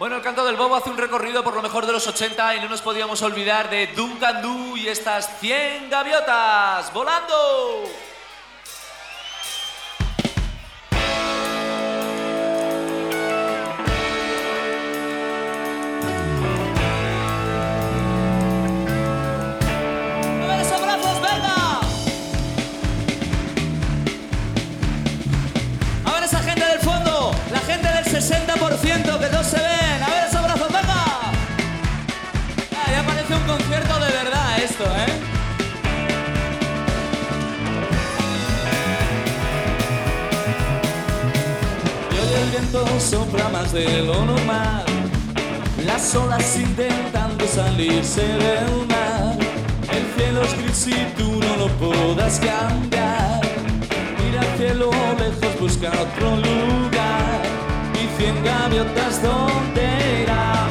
Bueno, 0.00 0.16
el 0.16 0.22
canto 0.22 0.46
del 0.46 0.56
bobo 0.56 0.76
hace 0.76 0.88
un 0.88 0.96
recorrido 0.96 1.44
por 1.44 1.52
lo 1.52 1.60
mejor 1.60 1.84
de 1.84 1.92
los 1.92 2.06
80 2.06 2.56
y 2.56 2.60
no 2.60 2.70
nos 2.70 2.80
podíamos 2.80 3.20
olvidar 3.20 3.68
de 3.68 3.88
Duncan 3.88 4.40
Du 4.40 4.74
y 4.74 4.88
estas 4.88 5.38
100 5.40 5.90
gaviotas 5.90 6.90
volando. 6.94 7.84
Sopla 43.10 43.48
más 43.48 43.72
de 43.72 44.02
lo 44.02 44.24
normal. 44.24 44.84
Las 45.84 46.14
olas 46.14 46.56
intentando 46.56 47.44
salirse 47.46 48.22
del 48.22 48.86
mar. 48.86 49.36
El 49.96 50.04
cielo 50.14 50.42
es 50.42 50.54
gris 50.58 50.86
y 50.86 51.18
tú 51.18 51.28
no 51.44 51.56
lo 51.56 51.68
puedas 51.82 52.38
cambiar. 52.38 53.40
Mira 54.18 54.40
al 54.42 54.56
cielo 54.58 54.90
lejos, 55.18 55.60
busca 55.60 55.88
otro 55.88 56.36
lugar. 56.36 57.40
Y 58.00 58.04
cien 58.16 58.36
gaviotas, 58.44 59.20
¿dónde 59.22 59.86
irán? 60.22 60.70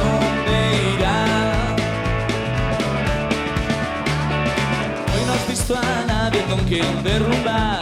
¿Dónde 0.00 0.56
irán? 0.96 1.76
Hoy 5.12 5.22
no 5.26 5.32
has 5.32 5.48
visto 5.48 5.74
a 5.76 6.04
nadie 6.06 6.42
con 6.50 6.60
quien 6.66 7.02
derrumbar 7.02 7.81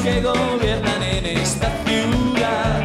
que 0.00 0.20
gobiernan 0.20 1.02
en 1.02 1.26
esta 1.26 1.70
ciudad. 1.84 2.84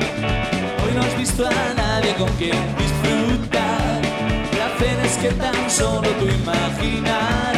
Hoy 0.84 0.94
no 0.96 1.02
has 1.02 1.18
visto 1.18 1.46
a 1.46 1.74
nadie 1.76 2.14
con 2.16 2.30
quien 2.34 2.58
disfrutar. 2.78 4.02
Placeres 4.52 5.18
que 5.18 5.30
tan 5.32 5.70
solo 5.70 6.08
tú 6.20 6.26
imaginarás. 6.28 7.51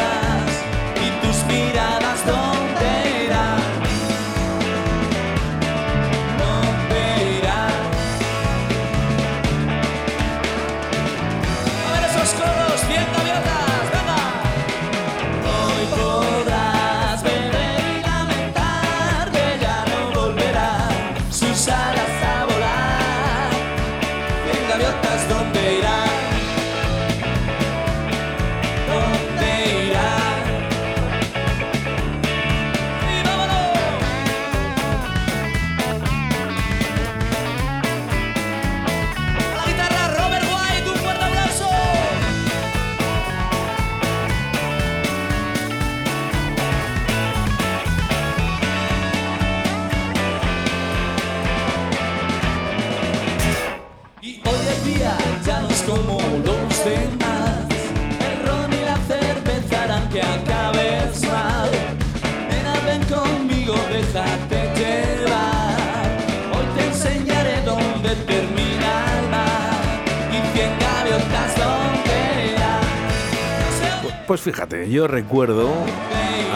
Pues 74.34 74.42
fíjate, 74.42 74.90
yo 74.90 75.06
recuerdo 75.06 75.70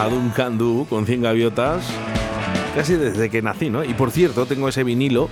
a 0.01 0.09
Duncan 0.09 0.59
Du 0.59 0.85
con 0.91 1.07
100 1.07 1.23
gaviotas 1.23 1.89
casi 2.75 2.97
desde 2.97 3.31
que 3.31 3.41
nací, 3.41 3.71
¿no? 3.71 3.85
Y 3.85 3.95
por 3.95 4.11
cierto, 4.11 4.47
tengo 4.47 4.69
ese 4.69 4.83
vinilo 4.83 5.29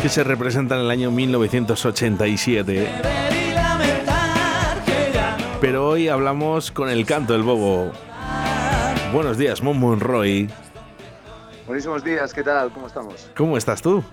que 0.00 0.08
se 0.08 0.22
representa 0.22 0.76
en 0.76 0.82
el 0.82 0.90
año 0.92 1.10
1987. 1.10 2.72
Beber 2.72 3.32
y 3.34 3.52
lamentar 3.52 4.84
que 4.84 5.10
ya 5.12 5.36
no 5.38 5.58
Pero 5.60 5.88
hoy 5.88 6.06
hablamos 6.06 6.70
con 6.70 6.88
el 6.88 7.04
canto 7.04 7.32
del 7.32 7.42
bobo. 7.42 7.90
Buenos 9.12 9.36
días, 9.36 9.60
Mon 9.60 9.80
Monroy. 9.80 10.48
Buenísimos 11.66 12.04
días, 12.04 12.32
¿qué 12.32 12.44
tal? 12.44 12.70
¿Cómo 12.70 12.86
estamos? 12.86 13.28
¿Cómo 13.36 13.56
estás 13.56 13.82
tú? 13.82 14.04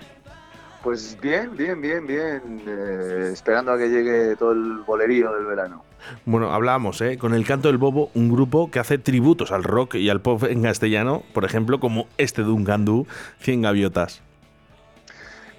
Pues 0.82 1.16
bien, 1.22 1.56
bien, 1.56 1.80
bien, 1.80 2.08
bien. 2.08 2.64
eh, 2.66 3.30
esperando 3.32 3.74
a 3.74 3.78
que 3.78 3.90
llegue 3.90 4.36
todo 4.38 4.54
el 4.54 4.80
bolerío 4.80 5.32
del 5.36 5.46
verano. 5.46 5.84
Bueno, 6.26 6.52
hablábamos, 6.52 7.02
¿eh? 7.02 7.18
Con 7.18 7.34
el 7.34 7.46
canto 7.46 7.68
del 7.68 7.78
bobo, 7.78 8.12
un 8.14 8.32
grupo 8.32 8.72
que 8.72 8.80
hace 8.80 8.98
tributos 8.98 9.52
al 9.52 9.64
rock 9.64 9.96
y 9.96 10.10
al 10.10 10.22
pop 10.22 10.44
en 10.44 10.64
castellano, 10.64 11.24
por 11.34 11.46
ejemplo, 11.46 11.80
como 11.80 12.08
este 12.18 12.42
Duncan 12.44 12.86
Du, 12.86 13.08
100 13.40 13.62
gaviotas. 13.62 14.22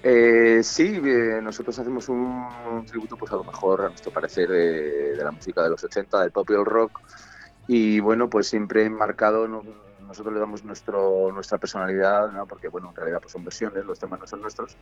Eh, 0.03 0.59
sí, 0.63 0.99
eh, 1.05 1.39
nosotros 1.41 1.79
hacemos 1.79 2.09
un, 2.09 2.85
tributo, 2.85 3.15
pues 3.15 3.31
a 3.31 3.35
lo 3.35 3.43
mejor, 3.45 3.81
a 3.81 3.89
nuestro 3.89 4.11
parecer, 4.11 4.49
de, 4.49 5.15
de 5.15 5.23
la 5.23 5.31
música 5.31 5.63
de 5.63 5.69
los 5.69 5.83
80, 5.83 6.21
del 6.21 6.31
pop 6.31 6.49
y 6.49 6.53
el 6.53 6.65
rock. 6.65 6.99
Y 7.67 7.99
bueno, 8.01 8.29
pues 8.29 8.47
siempre 8.47 8.83
enmarcado, 8.85 9.47
no- 9.47 9.63
nosotros 10.07 10.33
le 10.33 10.39
damos 10.39 10.63
nuestro, 10.63 11.31
nuestra 11.33 11.57
personalidad, 11.57 12.31
¿no? 12.31 12.45
porque 12.45 12.67
bueno, 12.67 12.89
en 12.89 12.95
realidad 12.95 13.19
pues 13.21 13.31
son 13.31 13.43
versiones, 13.43 13.85
los 13.85 13.97
temas 13.99 14.19
no 14.19 14.27
son 14.27 14.41
nuestros, 14.41 14.75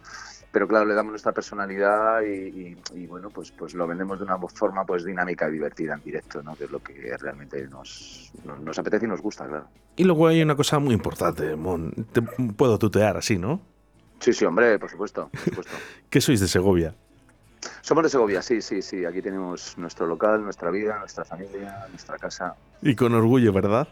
pero 0.52 0.68
claro, 0.68 0.86
le 0.86 0.94
damos 0.94 1.12
nuestra 1.12 1.32
personalidad 1.32 2.22
y, 2.22 2.28
y- 2.72 2.78
y, 2.96 3.08
bueno, 3.08 3.30
pues, 3.30 3.52
pues 3.52 3.74
lo 3.74 3.88
vendemos 3.88 4.20
de 4.20 4.26
una 4.26 4.38
forma 4.54 4.86
pues 4.86 5.04
dinámica 5.06 5.48
y 5.48 5.54
divertida 5.54 5.94
en 5.96 6.02
directo, 6.02 6.42
¿no? 6.44 6.56
que 6.56 6.66
es 6.66 6.72
lo 6.72 6.80
que 6.80 7.16
realmente 7.20 7.68
nos, 7.68 8.32
nos, 8.44 8.60
nos 8.60 8.80
apetece 8.80 9.06
y 9.06 9.10
nos 9.10 9.22
gusta, 9.22 9.48
claro. 9.48 9.68
Y 9.96 10.04
luego 10.04 10.28
hay 10.28 10.42
una 10.42 10.56
cosa 10.56 10.80
muy 10.80 10.94
importante, 10.94 11.56
Mon. 11.56 11.92
Te 12.12 12.22
puedo 12.22 12.78
tutear 12.80 13.18
así, 13.18 13.38
¿no? 13.38 13.60
Sí, 14.20 14.34
sí, 14.34 14.46
hombre, 14.46 14.78
por 14.80 14.90
supuesto, 14.90 15.30
por 15.32 15.40
supuesto. 15.42 15.74
Que 16.10 16.22
sois 16.22 16.40
de 16.40 16.48
Segovia. 16.48 16.94
Somos 17.82 18.04
de 18.04 18.10
Segovia, 18.10 18.42
sí, 18.42 18.62
sí, 18.62 18.82
sí. 18.82 19.06
Aquí 19.06 19.22
tenemos 19.22 19.78
nuestro 19.78 20.06
local, 20.08 20.44
nuestra 20.44 20.72
vida, 20.72 20.98
nuestra 21.00 21.24
familia, 21.26 21.86
nuestra 21.90 22.18
casa. 22.18 22.56
Y 22.82 22.96
con 22.96 23.14
orgullo, 23.14 23.54
¿verdad? 23.54 23.88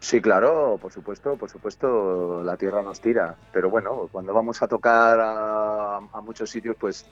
Sí, 0.00 0.20
claro, 0.22 0.78
por 0.80 0.90
supuesto, 0.92 1.36
por 1.36 1.50
supuesto, 1.50 2.42
la 2.42 2.56
tierra 2.56 2.82
nos 2.82 3.00
tira. 3.00 3.36
Pero 3.52 3.68
bueno, 3.68 4.08
cuando 4.10 4.32
vamos 4.32 4.62
a 4.62 4.66
tocar 4.68 5.20
a, 5.20 5.96
a 5.98 6.20
muchos 6.22 6.50
sitios, 6.50 6.74
pues 6.80 7.06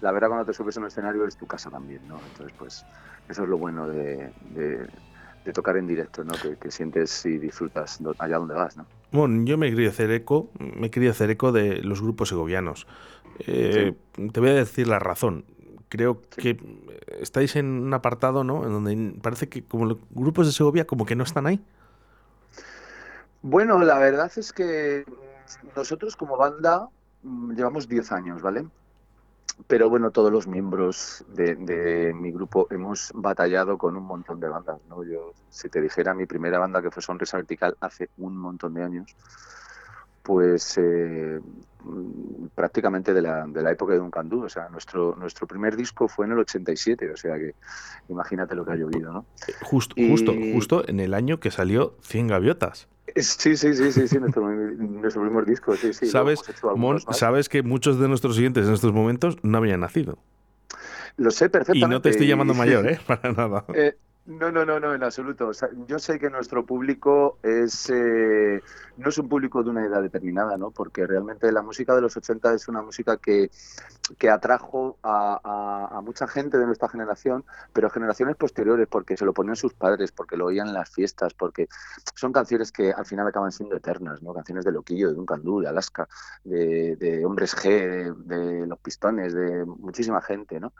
la 0.00 0.10
verdad 0.10 0.28
cuando 0.28 0.46
te 0.46 0.54
subes 0.54 0.76
a 0.76 0.80
un 0.80 0.86
escenario 0.86 1.26
es 1.26 1.36
tu 1.36 1.46
casa 1.46 1.70
también, 1.70 2.06
¿no? 2.08 2.16
Entonces, 2.26 2.54
pues 2.58 2.84
eso 3.28 3.42
es 3.42 3.48
lo 3.48 3.58
bueno 3.58 3.86
de, 3.88 4.32
de- 4.40 4.88
de 5.44 5.52
tocar 5.52 5.76
en 5.76 5.86
directo, 5.86 6.24
¿no? 6.24 6.32
Que, 6.32 6.56
que 6.56 6.70
sientes 6.70 7.24
y 7.26 7.38
disfrutas 7.38 7.98
allá 8.18 8.38
donde 8.38 8.54
vas, 8.54 8.76
¿no? 8.76 8.86
Bueno, 9.10 9.42
yo 9.44 9.58
me 9.58 9.68
quería 9.70 9.88
hacer 9.90 10.10
eco, 10.10 10.50
me 10.58 10.90
quería 10.90 11.10
hacer 11.10 11.30
eco 11.30 11.52
de 11.52 11.82
los 11.82 12.00
grupos 12.02 12.28
segovianos. 12.30 12.86
Eh, 13.46 13.94
Te 14.32 14.40
voy 14.40 14.50
a 14.50 14.54
decir 14.54 14.86
la 14.88 14.98
razón. 14.98 15.44
Creo 15.88 16.22
que 16.36 16.58
estáis 17.20 17.56
en 17.56 17.66
un 17.66 17.92
apartado, 17.94 18.44
¿no? 18.44 18.64
En 18.64 18.72
donde 18.72 19.20
parece 19.20 19.48
que 19.48 19.64
como 19.64 19.86
los 19.86 19.98
grupos 20.10 20.46
de 20.46 20.52
Segovia 20.52 20.86
como 20.86 21.04
que 21.04 21.16
no 21.16 21.24
están 21.24 21.46
ahí. 21.46 21.60
Bueno, 23.42 23.78
la 23.78 23.98
verdad 23.98 24.30
es 24.36 24.52
que 24.52 25.04
nosotros 25.74 26.16
como 26.16 26.36
banda 26.36 26.88
mm, 27.22 27.52
llevamos 27.54 27.88
10 27.88 28.12
años, 28.12 28.42
¿vale? 28.42 28.66
Pero 29.66 29.90
bueno, 29.90 30.10
todos 30.10 30.32
los 30.32 30.46
miembros 30.46 31.24
de, 31.28 31.54
de 31.56 32.14
mi 32.14 32.32
grupo 32.32 32.66
hemos 32.70 33.10
batallado 33.14 33.76
con 33.76 33.96
un 33.96 34.04
montón 34.04 34.40
de 34.40 34.48
bandas, 34.48 34.80
¿no? 34.88 35.04
Yo, 35.04 35.32
si 35.50 35.68
te 35.68 35.80
dijera 35.80 36.14
mi 36.14 36.26
primera 36.26 36.58
banda 36.58 36.80
que 36.80 36.90
fue 36.90 37.02
Sonrisa 37.02 37.36
Vertical 37.36 37.76
hace 37.80 38.08
un 38.18 38.36
montón 38.36 38.72
de 38.74 38.82
años, 38.84 39.14
pues 40.22 40.78
eh, 40.78 41.40
mm, 41.82 42.46
prácticamente 42.54 43.12
de 43.12 43.22
la, 43.22 43.44
de 43.46 43.62
la 43.62 43.72
época 43.72 43.92
de 43.94 43.98
Duncan 43.98 44.28
Du, 44.28 44.44
o 44.44 44.48
sea, 44.48 44.68
nuestro, 44.68 45.14
nuestro 45.16 45.46
primer 45.46 45.76
disco 45.76 46.08
fue 46.08 46.26
en 46.26 46.32
el 46.32 46.38
87, 46.40 47.10
o 47.10 47.16
sea 47.16 47.36
que 47.36 47.54
imagínate 48.08 48.54
lo 48.54 48.64
que 48.64 48.72
ha 48.72 48.76
llovido, 48.76 49.12
¿no? 49.12 49.26
Justo, 49.62 49.94
Y- 49.98 50.08
justo, 50.08 50.34
justo 50.52 50.88
en 50.88 51.00
el 51.00 51.14
año 51.14 51.40
que 51.40 51.50
salió 51.50 51.96
100 52.02 52.28
gaviotas. 52.28 52.88
Sí, 53.16 53.56
sí, 53.56 53.74
sí, 53.74 53.92
sí, 53.92 54.08
sí, 54.08 54.18
nuestro, 54.18 54.48
nuestro 54.50 55.22
primer 55.22 55.44
disco, 55.44 55.76
sí, 55.76 55.92
sí. 55.92 56.06
¿Sabes, 56.06 56.40
Mon, 56.76 57.00
sabes 57.12 57.48
que 57.48 57.62
muchos 57.62 57.98
de 57.98 58.08
nuestros 58.08 58.36
siguientes 58.36 58.66
en 58.66 58.74
estos 58.74 58.92
momentos 58.92 59.36
no 59.42 59.58
habían 59.58 59.80
nacido. 59.80 60.18
Lo 61.16 61.30
sé 61.30 61.50
perfectamente. 61.50 61.86
Y 61.86 61.90
no 61.90 62.00
te 62.00 62.10
estoy 62.10 62.26
llamando 62.26 62.54
mayor, 62.54 62.86
¿eh? 62.88 62.98
Para 63.06 63.32
nada. 63.32 63.64
Eh, 63.74 63.94
no, 64.26 64.52
no, 64.52 64.64
no, 64.64 64.78
no, 64.78 64.94
en 64.94 65.02
absoluto. 65.02 65.50
yo 65.86 65.98
sé 65.98 66.18
que 66.18 66.30
nuestro 66.30 66.64
público 66.64 67.38
es 67.42 67.90
eh, 67.90 68.60
no 68.96 69.08
es 69.08 69.18
un 69.18 69.28
público 69.28 69.62
de 69.62 69.70
una 69.70 69.84
edad 69.84 70.02
determinada, 70.02 70.56
¿no? 70.56 70.70
Porque 70.70 71.06
realmente 71.06 71.50
la 71.50 71.62
música 71.62 71.94
de 71.94 72.02
los 72.02 72.16
80 72.16 72.54
es 72.54 72.68
una 72.68 72.82
música 72.82 73.16
que, 73.16 73.50
que 74.18 74.30
atrajo 74.30 74.98
a, 75.02 76.00
mucha 76.04 76.26
gente 76.26 76.58
de 76.58 76.66
nuestra 76.66 76.88
generación, 76.88 77.44
pero 77.72 77.90
generaciones 77.90 78.36
posteriores, 78.36 78.88
porque 78.88 79.16
se 79.16 79.24
lo 79.24 79.32
ponían 79.32 79.56
sus 79.56 79.74
padres, 79.74 80.12
porque 80.12 80.36
lo 80.36 80.46
oían 80.46 80.68
en 80.68 80.74
las 80.74 80.90
fiestas, 80.90 81.34
porque 81.34 81.68
son 82.14 82.32
canciones 82.32 82.72
que 82.72 82.92
al 82.92 83.06
final 83.06 83.26
acaban 83.26 83.52
siendo 83.52 83.76
eternas, 83.76 84.22
¿no? 84.22 84.34
Canciones 84.34 84.64
de 84.64 84.72
Loquillo, 84.72 85.08
de 85.08 85.14
Duncan 85.14 85.42
Du, 85.42 85.60
de 85.60 85.68
Alaska, 85.68 86.08
de, 86.44 86.96
de 86.96 87.24
Hombres 87.24 87.56
G, 87.56 88.14
de 88.14 88.66
Los 88.66 88.78
Pistones, 88.80 89.34
de 89.34 89.64
muchísima 89.64 90.20
gente, 90.20 90.60
¿no? 90.60 90.72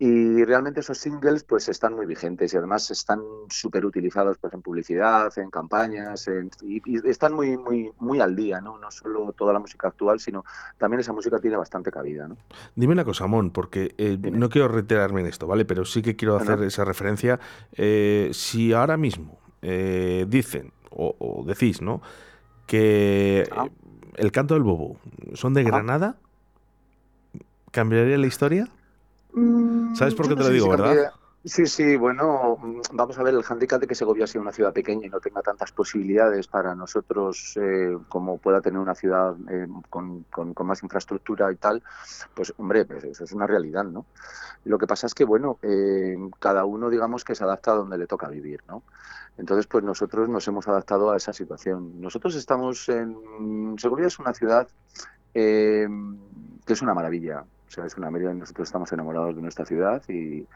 Y 0.00 0.44
realmente 0.44 0.78
esos 0.78 0.96
singles 0.96 1.42
pues 1.42 1.68
están 1.68 1.94
muy 1.94 2.06
vigentes 2.06 2.54
y 2.54 2.56
además 2.56 2.88
están 2.92 3.20
súper 3.48 3.84
utilizados 3.84 4.38
pues, 4.38 4.52
en 4.54 4.62
publicidad, 4.62 5.36
en 5.38 5.50
campañas, 5.50 6.30
y, 6.62 6.80
están 7.08 7.32
muy, 7.32 7.56
muy, 7.56 7.90
muy 7.98 8.20
al 8.20 8.36
día, 8.36 8.60
¿no? 8.60 8.78
No 8.78 8.92
solo 8.92 9.32
toda 9.32 9.52
la 9.52 9.58
música 9.58 9.88
actual, 9.88 10.20
sino 10.20 10.44
también 10.76 11.00
esa 11.00 11.12
música 11.12 11.40
tiene 11.40 11.56
bastante 11.56 11.90
cabida, 11.90 12.28
¿no? 12.28 12.36
Dime 12.76 12.92
una 12.92 13.04
cosa, 13.04 13.26
Mon, 13.26 13.50
porque 13.50 13.94
eh, 13.98 14.16
no 14.18 14.48
quiero 14.48 14.68
reiterarme 14.68 15.22
en 15.22 15.26
esto, 15.26 15.48
¿vale? 15.48 15.64
Pero 15.64 15.84
sí 15.84 16.00
que 16.00 16.14
quiero 16.14 16.36
hacer 16.36 16.62
esa 16.62 16.84
referencia. 16.84 17.40
Eh, 17.72 18.30
si 18.32 18.72
ahora 18.72 18.96
mismo 18.96 19.36
eh, 19.62 20.26
dicen, 20.28 20.72
o, 20.90 21.44
decís, 21.44 21.82
¿no? 21.82 22.02
Que 22.66 23.48
ah. 23.50 23.66
el 24.14 24.30
canto 24.30 24.54
del 24.54 24.62
bobo 24.62 24.96
son 25.34 25.54
de 25.54 25.64
Granada, 25.64 26.16
¿cambiaría 27.72 28.16
la 28.16 28.26
historia? 28.26 28.68
Mm, 29.38 29.94
¿Sabes 29.94 30.14
por 30.14 30.28
qué 30.28 30.34
te 30.34 30.42
lo 30.42 30.50
digo, 30.50 30.68
verdad? 30.68 31.12
Sí, 31.44 31.66
sí, 31.66 31.96
bueno, 31.96 32.58
vamos 32.92 33.16
a 33.16 33.22
ver 33.22 33.32
el 33.32 33.44
hándicap 33.44 33.80
de 33.80 33.86
que 33.86 33.94
Segovia 33.94 34.26
sea 34.26 34.40
una 34.40 34.52
ciudad 34.52 34.72
pequeña 34.72 35.06
y 35.06 35.08
no 35.08 35.20
tenga 35.20 35.40
tantas 35.40 35.70
posibilidades 35.70 36.48
para 36.48 36.74
nosotros 36.74 37.56
eh, 37.56 37.96
como 38.08 38.38
pueda 38.38 38.60
tener 38.60 38.80
una 38.80 38.96
ciudad 38.96 39.36
eh, 39.48 39.68
con, 39.88 40.26
más 40.64 40.82
infraestructura 40.82 41.50
y 41.52 41.56
tal, 41.56 41.82
pues 42.34 42.52
hombre, 42.58 42.84
pues 42.84 43.04
eso 43.04 43.22
es 43.22 43.32
una 43.32 43.46
realidad, 43.46 43.84
¿no? 43.84 44.04
Lo 44.64 44.78
que 44.78 44.88
pasa 44.88 45.06
es 45.06 45.14
que, 45.14 45.24
bueno, 45.24 45.58
eh, 45.62 46.18
cada 46.40 46.64
uno 46.64 46.90
digamos 46.90 47.24
que 47.24 47.36
se 47.36 47.44
adapta 47.44 47.70
a 47.70 47.76
donde 47.76 47.98
le 47.98 48.08
toca 48.08 48.28
vivir, 48.28 48.60
¿no? 48.68 48.82
Entonces, 49.38 49.68
pues 49.68 49.84
nosotros 49.84 50.28
nos 50.28 50.46
hemos 50.48 50.66
adaptado 50.66 51.12
a 51.12 51.16
esa 51.16 51.32
situación. 51.32 52.00
Nosotros 52.00 52.34
estamos 52.34 52.88
en... 52.88 53.76
Segovia 53.78 54.08
es 54.08 54.18
una 54.18 54.34
ciudad 54.34 54.68
que 55.32 55.86
es 56.66 56.82
una 56.82 56.94
maravilla. 56.94 57.44
O 57.68 57.70
sea, 57.70 57.84
es 57.84 57.96
una 57.96 58.10
medida 58.10 58.32
nosotros 58.32 58.68
estamos 58.68 58.90
enamorados 58.92 59.36
de 59.36 59.42
nuestra 59.42 59.66
ciudad 59.66 60.02
y, 60.08 60.46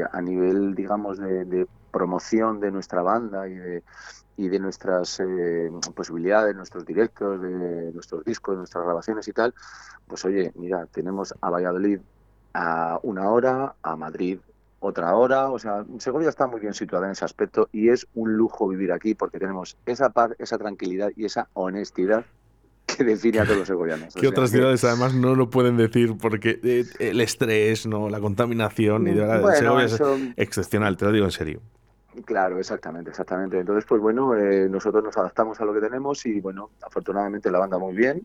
a 0.00 0.20
nivel, 0.22 0.74
digamos, 0.74 1.18
de, 1.18 1.66
promoción 1.92 2.60
de 2.60 2.70
nuestra 2.70 3.00
banda 3.00 3.48
y 3.48 3.54
de, 3.54 3.82
y 4.36 4.48
de 4.48 4.58
nuestras 4.58 5.20
eh, 5.20 5.70
posibilidades, 5.94 6.54
nuestros 6.54 6.84
directos, 6.84 7.40
de 7.40 7.92
nuestros 7.92 8.24
discos, 8.24 8.56
nuestras 8.56 8.84
grabaciones 8.84 9.28
y 9.28 9.32
tal, 9.32 9.54
pues 10.06 10.24
oye, 10.24 10.52
mira, 10.56 10.86
tenemos 10.86 11.34
a 11.40 11.48
Valladolid 11.48 12.00
a 12.52 12.98
una 13.02 13.30
hora, 13.30 13.74
a 13.82 13.96
Madrid 13.96 14.40
otra 14.78 15.14
hora, 15.14 15.50
o 15.50 15.58
sea, 15.58 15.84
Segovia 15.98 16.28
está 16.28 16.46
muy 16.46 16.60
bien 16.60 16.74
situada 16.74 17.06
en 17.06 17.12
ese 17.12 17.24
aspecto 17.24 17.68
y 17.72 17.88
es 17.88 18.06
un 18.14 18.36
lujo 18.36 18.68
vivir 18.68 18.92
aquí 18.92 19.14
porque 19.14 19.38
tenemos 19.38 19.76
esa 19.86 20.10
paz, 20.10 20.32
esa 20.38 20.58
tranquilidad 20.58 21.10
y 21.16 21.24
esa 21.24 21.48
honestidad 21.54 22.24
que 22.96 23.04
define 23.04 23.40
a 23.40 23.44
todos 23.44 23.58
los 23.58 23.68
segovianos. 23.68 24.14
Que 24.14 24.26
otras 24.26 24.50
ciudades 24.50 24.82
además 24.84 25.14
no 25.14 25.34
lo 25.34 25.50
pueden 25.50 25.76
decir 25.76 26.16
porque 26.20 26.58
eh, 26.62 26.84
el 26.98 27.20
estrés, 27.20 27.86
no, 27.86 28.08
la 28.08 28.20
contaminación 28.20 29.06
y 29.08 29.12
de 29.12 29.20
verdad 29.20 29.54
Segovia 29.54 29.84
es 29.84 30.00
excepcional, 30.36 30.96
te 30.96 31.04
lo 31.04 31.12
digo 31.12 31.26
en 31.26 31.32
serio. 31.32 31.60
Claro, 32.24 32.58
exactamente, 32.58 33.10
exactamente. 33.10 33.58
Entonces, 33.58 33.84
pues 33.86 34.00
bueno, 34.00 34.34
eh, 34.34 34.68
nosotros 34.70 35.04
nos 35.04 35.16
adaptamos 35.18 35.60
a 35.60 35.64
lo 35.64 35.74
que 35.74 35.80
tenemos 35.80 36.24
y 36.24 36.40
bueno, 36.40 36.70
afortunadamente 36.82 37.50
la 37.50 37.58
banda 37.58 37.78
muy 37.78 37.94
bien. 37.94 38.24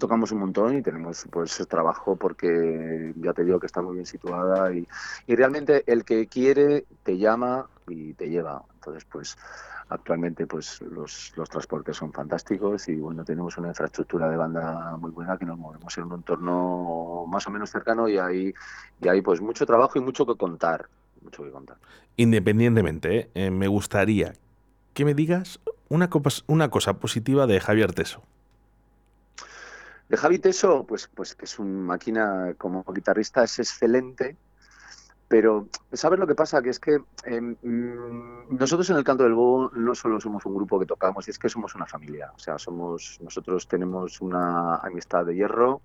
Tocamos 0.00 0.32
un 0.32 0.40
montón 0.40 0.76
y 0.76 0.82
tenemos 0.82 1.24
pues 1.30 1.64
trabajo 1.68 2.16
porque 2.16 3.12
ya 3.16 3.32
te 3.32 3.44
digo 3.44 3.60
que 3.60 3.66
está 3.66 3.80
muy 3.80 3.94
bien 3.94 4.06
situada 4.06 4.74
y, 4.74 4.86
y 5.28 5.36
realmente 5.36 5.84
el 5.86 6.04
que 6.04 6.26
quiere 6.26 6.84
te 7.04 7.16
llama 7.16 7.66
y 7.86 8.12
te 8.14 8.28
lleva. 8.28 8.64
Entonces, 8.74 9.06
pues 9.10 9.36
Actualmente 9.88 10.46
pues 10.46 10.80
los, 10.82 11.32
los 11.36 11.48
transportes 11.48 11.96
son 11.96 12.12
fantásticos 12.12 12.88
y 12.88 12.96
bueno, 12.96 13.24
tenemos 13.24 13.56
una 13.56 13.68
infraestructura 13.68 14.28
de 14.28 14.36
banda 14.36 14.96
muy 14.96 15.12
buena 15.12 15.38
que 15.38 15.44
nos 15.44 15.56
movemos 15.56 15.96
en 15.96 16.04
un 16.04 16.14
entorno 16.14 17.24
más 17.28 17.46
o 17.46 17.50
menos 17.50 17.70
cercano 17.70 18.08
y 18.08 18.18
hay, 18.18 18.52
y 19.00 19.08
hay 19.08 19.20
pues 19.22 19.40
mucho 19.40 19.64
trabajo 19.64 19.98
y 19.98 20.02
mucho 20.02 20.26
que 20.26 20.34
contar. 20.34 20.88
Mucho 21.22 21.44
que 21.44 21.50
contar. 21.50 21.76
Independientemente, 22.16 23.30
eh, 23.34 23.50
me 23.50 23.68
gustaría 23.68 24.32
que 24.92 25.04
me 25.04 25.14
digas 25.14 25.60
una, 25.88 26.08
una 26.46 26.70
cosa 26.70 26.98
positiva 26.98 27.46
de 27.46 27.60
Javier 27.60 27.92
Teso. 27.92 28.22
De 30.08 30.16
Javi 30.16 30.38
Teso, 30.38 30.84
pues, 30.84 31.08
pues 31.14 31.34
que 31.34 31.44
es 31.44 31.58
una 31.58 31.80
máquina 31.80 32.54
como 32.58 32.84
guitarrista, 32.92 33.44
es 33.44 33.58
excelente 33.58 34.36
pero, 35.28 35.68
¿sabes 35.92 36.18
lo 36.18 36.26
que 36.26 36.34
pasa? 36.34 36.62
Que 36.62 36.70
es 36.70 36.78
que 36.78 36.98
em, 37.24 37.56
mm, 37.62 38.56
nosotros 38.56 38.88
en 38.90 38.96
el 38.96 39.04
canto 39.04 39.24
del 39.24 39.34
bobo 39.34 39.70
no 39.74 39.94
solo 39.94 40.20
somos 40.20 40.46
un 40.46 40.54
grupo 40.54 40.78
que 40.78 40.86
tocamos, 40.86 41.28
es 41.28 41.38
que 41.38 41.48
somos 41.48 41.74
una 41.74 41.86
familia. 41.86 42.32
O 42.34 42.38
sea, 42.38 42.58
somos, 42.58 43.18
nosotros 43.20 43.66
tenemos 43.66 44.20
una 44.20 44.76
amistad 44.76 45.24
de 45.26 45.34
hierro 45.34 45.82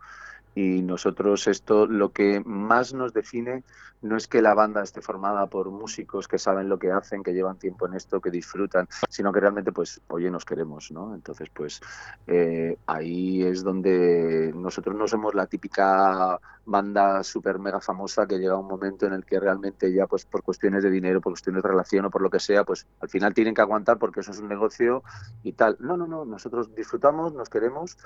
y 0.53 0.81
nosotros 0.81 1.47
esto 1.47 1.87
lo 1.87 2.11
que 2.11 2.41
más 2.45 2.93
nos 2.93 3.13
define 3.13 3.63
no 4.01 4.17
es 4.17 4.27
que 4.27 4.41
la 4.41 4.53
banda 4.53 4.81
esté 4.81 5.01
formada 5.01 5.45
por 5.47 5.69
músicos 5.69 6.27
que 6.27 6.39
saben 6.39 6.69
lo 6.69 6.79
que 6.79 6.91
hacen, 6.91 7.23
que 7.23 7.33
llevan 7.33 7.57
tiempo 7.57 7.85
en 7.85 7.93
esto, 7.93 8.19
que 8.19 8.31
disfrutan, 8.31 8.87
sino 9.09 9.31
que 9.31 9.39
realmente, 9.39 9.71
pues, 9.71 10.01
oye, 10.07 10.31
nos 10.31 10.43
queremos, 10.43 10.91
¿no? 10.91 11.13
Entonces, 11.13 11.49
pues, 11.53 11.81
eh, 12.27 12.77
ahí 12.87 13.43
es 13.43 13.63
donde 13.63 14.51
nosotros 14.55 14.95
no 14.95 15.07
somos 15.07 15.35
la 15.35 15.45
típica 15.45 16.39
banda 16.71 17.23
súper 17.23 17.59
mega 17.59 17.79
famosa 17.79 18.25
que 18.25 18.39
llega 18.39 18.57
un 18.57 18.67
momento 18.67 19.05
en 19.05 19.13
el 19.13 19.25
que 19.25 19.39
realmente 19.39 19.93
ya, 19.93 20.07
pues, 20.07 20.25
por 20.25 20.41
cuestiones 20.41 20.81
de 20.83 20.89
dinero, 20.89 21.21
por 21.21 21.33
cuestiones 21.33 21.61
de 21.61 21.69
relación 21.69 22.05
o 22.05 22.09
por 22.09 22.21
lo 22.21 22.29
que 22.29 22.39
sea, 22.39 22.63
pues, 22.63 22.87
al 23.01 23.09
final 23.09 23.33
tienen 23.33 23.53
que 23.53 23.61
aguantar 23.61 23.99
porque 23.99 24.21
eso 24.21 24.31
es 24.31 24.39
un 24.39 24.47
negocio 24.47 25.03
y 25.43 25.53
tal. 25.53 25.77
No, 25.79 25.97
no, 25.97 26.07
no, 26.07 26.25
nosotros 26.25 26.73
disfrutamos, 26.73 27.33
nos 27.33 27.49
queremos 27.49 27.97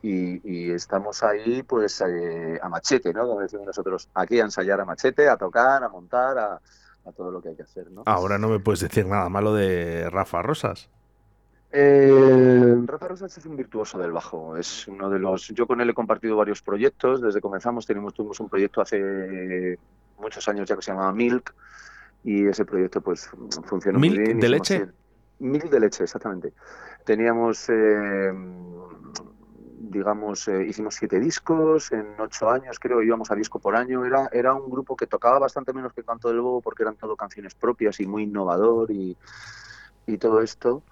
y, 0.00 0.70
estamos 0.72 1.22
ahí, 1.22 1.62
pues, 1.62 2.00
eh, 2.00 2.58
a 2.62 2.68
machete, 2.68 3.12
¿no? 3.12 3.26
Como 3.26 3.40
decimos 3.40 3.66
nosotros, 3.66 4.08
aquí 4.14 4.40
a 4.40 4.44
ensayar 4.44 4.80
a 4.80 4.84
machete, 4.84 5.28
a 5.28 5.36
tocar, 5.36 5.82
a 5.82 5.88
montar, 5.88 6.38
a, 6.38 6.60
todo 7.16 7.32
lo 7.32 7.42
que 7.42 7.50
hay 7.50 7.56
que 7.56 7.64
hacer. 7.64 7.90
¿no? 7.90 8.04
Ahora 8.06 8.38
no 8.38 8.48
me 8.48 8.60
puedes 8.60 8.80
decir 8.80 9.06
nada 9.06 9.28
malo 9.28 9.52
de 9.52 10.08
Rafa 10.08 10.40
Rosas. 10.40 10.88
Eh, 11.72 12.76
Rafa 12.84 13.08
Rosas 13.08 13.36
es 13.38 13.46
un 13.46 13.56
virtuoso 13.56 13.98
del 13.98 14.12
bajo. 14.12 14.56
Es 14.56 14.86
uno 14.88 15.08
de 15.08 15.18
los. 15.18 15.48
Yo 15.48 15.66
con 15.66 15.80
él 15.80 15.90
he 15.90 15.94
compartido 15.94 16.36
varios 16.36 16.62
proyectos. 16.62 17.22
Desde 17.22 17.38
que 17.38 17.42
comenzamos 17.42 17.86
tenemos, 17.86 18.14
tuvimos 18.14 18.40
un 18.40 18.48
proyecto 18.48 18.80
hace 18.80 19.78
muchos 20.18 20.46
años 20.48 20.68
ya 20.68 20.76
que 20.76 20.82
se 20.82 20.92
llamaba 20.92 21.12
Milk 21.12 21.54
y 22.24 22.46
ese 22.46 22.64
proyecto 22.64 23.00
pues 23.00 23.30
funcionó 23.64 23.98
muy 23.98 24.10
bien. 24.10 24.38
¿De 24.38 24.48
leche? 24.48 24.86
Milk 25.38 25.70
de 25.70 25.80
leche, 25.80 26.04
exactamente. 26.04 26.52
Teníamos 27.04 27.68
eh, 27.68 28.32
digamos, 29.92 30.48
eh, 30.48 30.64
hicimos 30.66 30.94
siete 30.94 31.20
discos, 31.20 31.92
en 31.92 32.14
ocho 32.18 32.48
años 32.50 32.78
creo 32.78 33.02
íbamos 33.02 33.30
a 33.30 33.34
disco 33.34 33.58
por 33.58 33.76
año, 33.76 34.04
era, 34.04 34.28
era 34.32 34.54
un 34.54 34.70
grupo 34.70 34.96
que 34.96 35.06
tocaba 35.06 35.38
bastante 35.38 35.72
menos 35.72 35.92
que 35.92 36.02
Canto 36.02 36.28
del 36.28 36.38
Lobo 36.38 36.60
porque 36.60 36.82
eran 36.82 36.96
todo 36.96 37.16
canciones 37.16 37.54
propias 37.54 38.00
y 38.00 38.06
muy 38.06 38.22
innovador 38.22 38.90
y, 38.90 39.16
y 40.06 40.18
todo 40.18 40.40
esto 40.40 40.82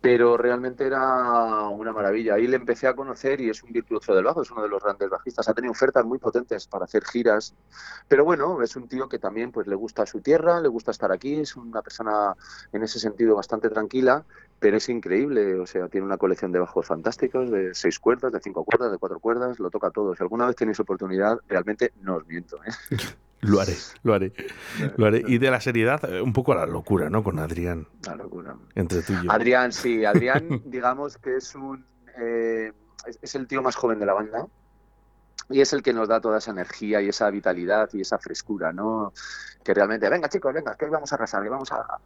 pero 0.00 0.36
realmente 0.36 0.86
era 0.86 1.68
una 1.68 1.92
maravilla. 1.92 2.34
Ahí 2.34 2.46
le 2.46 2.56
empecé 2.56 2.86
a 2.86 2.94
conocer 2.94 3.40
y 3.40 3.50
es 3.50 3.62
un 3.62 3.72
virtuoso 3.72 4.14
del 4.14 4.24
bajo, 4.24 4.42
es 4.42 4.50
uno 4.50 4.62
de 4.62 4.68
los 4.68 4.82
grandes 4.82 5.10
bajistas. 5.10 5.48
Ha 5.48 5.54
tenido 5.54 5.72
ofertas 5.72 6.04
muy 6.04 6.18
potentes 6.18 6.66
para 6.66 6.86
hacer 6.86 7.04
giras, 7.04 7.54
pero 8.08 8.24
bueno, 8.24 8.62
es 8.62 8.76
un 8.76 8.88
tío 8.88 9.08
que 9.08 9.18
también 9.18 9.52
pues 9.52 9.66
le 9.66 9.74
gusta 9.74 10.06
su 10.06 10.20
tierra, 10.20 10.60
le 10.60 10.68
gusta 10.68 10.90
estar 10.90 11.12
aquí, 11.12 11.40
es 11.40 11.54
una 11.56 11.82
persona 11.82 12.34
en 12.72 12.82
ese 12.82 12.98
sentido 12.98 13.36
bastante 13.36 13.68
tranquila, 13.68 14.24
pero 14.58 14.78
es 14.78 14.88
increíble, 14.88 15.58
o 15.58 15.66
sea, 15.66 15.88
tiene 15.88 16.06
una 16.06 16.16
colección 16.18 16.52
de 16.52 16.60
bajos 16.60 16.86
fantásticos, 16.86 17.50
de 17.50 17.74
seis 17.74 17.98
cuerdas, 17.98 18.32
de 18.32 18.40
cinco 18.40 18.64
cuerdas, 18.64 18.92
de 18.92 18.98
cuatro 18.98 19.20
cuerdas, 19.20 19.58
lo 19.58 19.70
toca 19.70 19.90
todo. 19.90 20.14
Si 20.14 20.22
alguna 20.22 20.46
vez 20.46 20.56
tenéis 20.56 20.80
oportunidad, 20.80 21.38
realmente 21.46 21.92
no 22.00 22.16
os 22.16 22.26
miento. 22.26 22.56
¿eh? 22.64 22.70
Lo 23.40 23.60
haré, 23.60 23.74
lo 24.02 24.14
haré, 24.14 24.32
lo 24.96 25.06
haré. 25.06 25.22
Y 25.26 25.38
de 25.38 25.50
la 25.50 25.60
seriedad, 25.60 26.04
eh, 26.04 26.20
un 26.20 26.32
poco 26.32 26.52
a 26.52 26.56
la 26.56 26.66
locura, 26.66 27.08
¿no? 27.10 27.22
Con 27.22 27.38
Adrián. 27.38 27.86
La 28.06 28.16
locura. 28.16 28.56
Entre 28.74 29.02
tú 29.02 29.12
y 29.14 29.24
yo. 29.24 29.32
Adrián, 29.32 29.72
sí. 29.72 30.04
Adrián, 30.04 30.62
digamos 30.66 31.16
que 31.18 31.36
es 31.36 31.54
un... 31.54 31.84
Eh, 32.18 32.72
es, 33.22 33.34
el 33.34 33.46
tío 33.46 33.62
más 33.62 33.76
joven 33.76 33.98
de 33.98 34.06
la 34.06 34.12
banda. 34.12 34.46
y 35.48 35.60
es 35.60 35.72
el 35.72 35.82
que 35.82 35.92
nos 35.92 36.08
da 36.08 36.20
toda 36.20 36.38
esa 36.38 36.50
energía 36.50 37.00
y 37.00 37.08
esa 37.08 37.30
vitalidad 37.30 37.88
y 37.92 38.02
esa 38.02 38.18
frescura, 38.18 38.72
¿no? 38.72 39.12
Que 39.64 39.72
realmente, 39.72 40.08
venga 40.08 40.28
chicos, 40.28 40.52
venga, 40.52 40.74
que 40.74 40.84
hoy 40.84 40.90
vamos 40.90 41.10
a 41.12 41.14
arrasar, 41.14 41.42
que 41.42 41.48
vamos 41.48 41.72
a, 41.72 41.98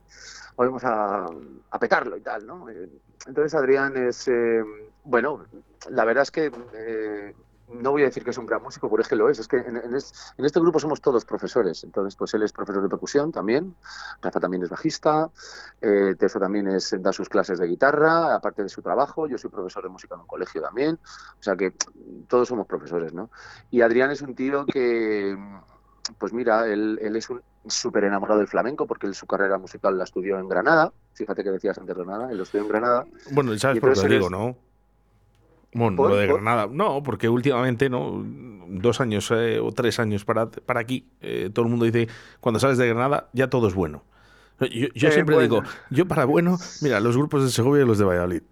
hoy 0.56 0.68
vamos 0.68 0.84
a, 0.84 1.26
a 1.70 1.78
petarlo 1.78 2.16
y 2.16 2.20
tal, 2.20 2.46
¿no? 2.46 2.70
Eh, 2.70 2.88
entonces 3.26 3.54
Adrián 3.54 3.96
es, 3.96 4.28
eh, 4.28 4.62
bueno, 5.04 5.46
la 5.90 6.04
verdad 6.04 6.22
es 6.22 6.30
que 6.30 6.52
eh, 6.74 7.34
no 7.68 7.90
voy 7.92 8.02
a 8.02 8.06
decir 8.06 8.24
que 8.24 8.30
es 8.30 8.38
un 8.38 8.46
gran 8.46 8.62
músico, 8.62 8.88
porque 8.88 9.02
es 9.02 9.08
que 9.08 9.16
lo 9.16 9.28
es. 9.28 9.38
Es 9.38 9.48
que 9.48 9.56
en, 9.56 9.76
en, 9.76 9.94
este 9.94 10.60
grupo 10.60 10.78
somos 10.78 11.00
todos 11.00 11.24
profesores. 11.24 11.82
Entonces, 11.84 12.14
pues 12.16 12.34
él 12.34 12.42
es 12.42 12.52
profesor 12.52 12.82
de 12.82 12.88
percusión 12.88 13.32
también. 13.32 13.74
Rafa 14.20 14.40
también 14.40 14.62
es 14.62 14.68
bajista. 14.68 15.30
Eh, 15.80 16.14
Teso 16.18 16.38
también 16.38 16.68
es, 16.68 16.94
da 17.00 17.12
sus 17.12 17.28
clases 17.28 17.58
de 17.58 17.66
guitarra, 17.66 18.34
aparte 18.34 18.62
de 18.62 18.68
su 18.68 18.82
trabajo. 18.82 19.26
Yo 19.26 19.38
soy 19.38 19.50
profesor 19.50 19.82
de 19.82 19.88
música 19.88 20.14
en 20.14 20.22
un 20.22 20.26
colegio 20.26 20.60
también. 20.60 20.98
O 21.38 21.42
sea 21.42 21.56
que 21.56 21.72
todos 22.28 22.48
somos 22.48 22.66
profesores, 22.66 23.14
¿no? 23.14 23.30
Y 23.70 23.80
Adrián 23.80 24.10
es 24.10 24.22
un 24.22 24.34
tío 24.34 24.66
que, 24.66 25.36
pues 26.18 26.32
mira, 26.32 26.66
él, 26.66 26.98
él 27.00 27.16
es 27.16 27.30
un 27.30 27.42
súper 27.66 28.04
enamorado 28.04 28.38
del 28.38 28.48
flamenco 28.48 28.86
porque 28.86 29.06
él 29.06 29.14
su 29.14 29.26
carrera 29.26 29.58
musical 29.58 29.96
la 29.96 30.04
estudió 30.04 30.38
en 30.38 30.48
Granada. 30.48 30.92
Fíjate 31.14 31.42
que 31.42 31.50
decías 31.50 31.78
antes 31.78 31.96
Granada, 31.96 32.30
él 32.30 32.36
lo 32.36 32.42
estudió 32.42 32.64
en 32.64 32.68
Granada. 32.68 33.06
Bueno, 33.30 33.56
¿sabes 33.58 33.80
por 33.80 33.94
qué 33.94 34.02
lo 34.02 34.08
digo, 34.08 34.30
no? 34.30 34.56
Bueno, 35.74 35.96
¿Por? 35.96 36.10
lo 36.10 36.16
de 36.16 36.26
Granada. 36.28 36.68
No, 36.70 37.02
porque 37.02 37.28
últimamente, 37.28 37.90
¿no? 37.90 38.24
Dos 38.68 39.00
años 39.00 39.30
eh, 39.32 39.58
o 39.60 39.72
tres 39.72 39.98
años 39.98 40.24
para, 40.24 40.46
para 40.46 40.80
aquí, 40.80 41.06
eh, 41.20 41.50
todo 41.52 41.66
el 41.66 41.70
mundo 41.70 41.84
dice, 41.84 42.08
cuando 42.40 42.58
sales 42.58 42.78
de 42.78 42.88
Granada, 42.88 43.28
ya 43.32 43.50
todo 43.50 43.68
es 43.68 43.74
bueno. 43.74 44.02
Yo, 44.60 44.86
yo 44.94 45.08
eh, 45.08 45.12
siempre 45.12 45.34
bueno. 45.34 45.56
digo, 45.56 45.62
yo 45.90 46.06
para 46.06 46.24
bueno, 46.24 46.58
mira, 46.80 47.00
los 47.00 47.16
grupos 47.16 47.42
de 47.42 47.50
Segovia 47.50 47.82
y 47.82 47.86
los 47.86 47.98
de 47.98 48.04
Valladolid. 48.04 48.42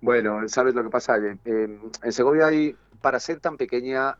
Bueno, 0.00 0.48
¿sabes 0.48 0.74
lo 0.74 0.82
que 0.82 0.90
pasa? 0.90 1.16
en 1.16 2.12
Segovia 2.12 2.46
hay, 2.46 2.76
para 3.00 3.18
ser 3.18 3.40
tan 3.40 3.56
pequeña, 3.56 4.16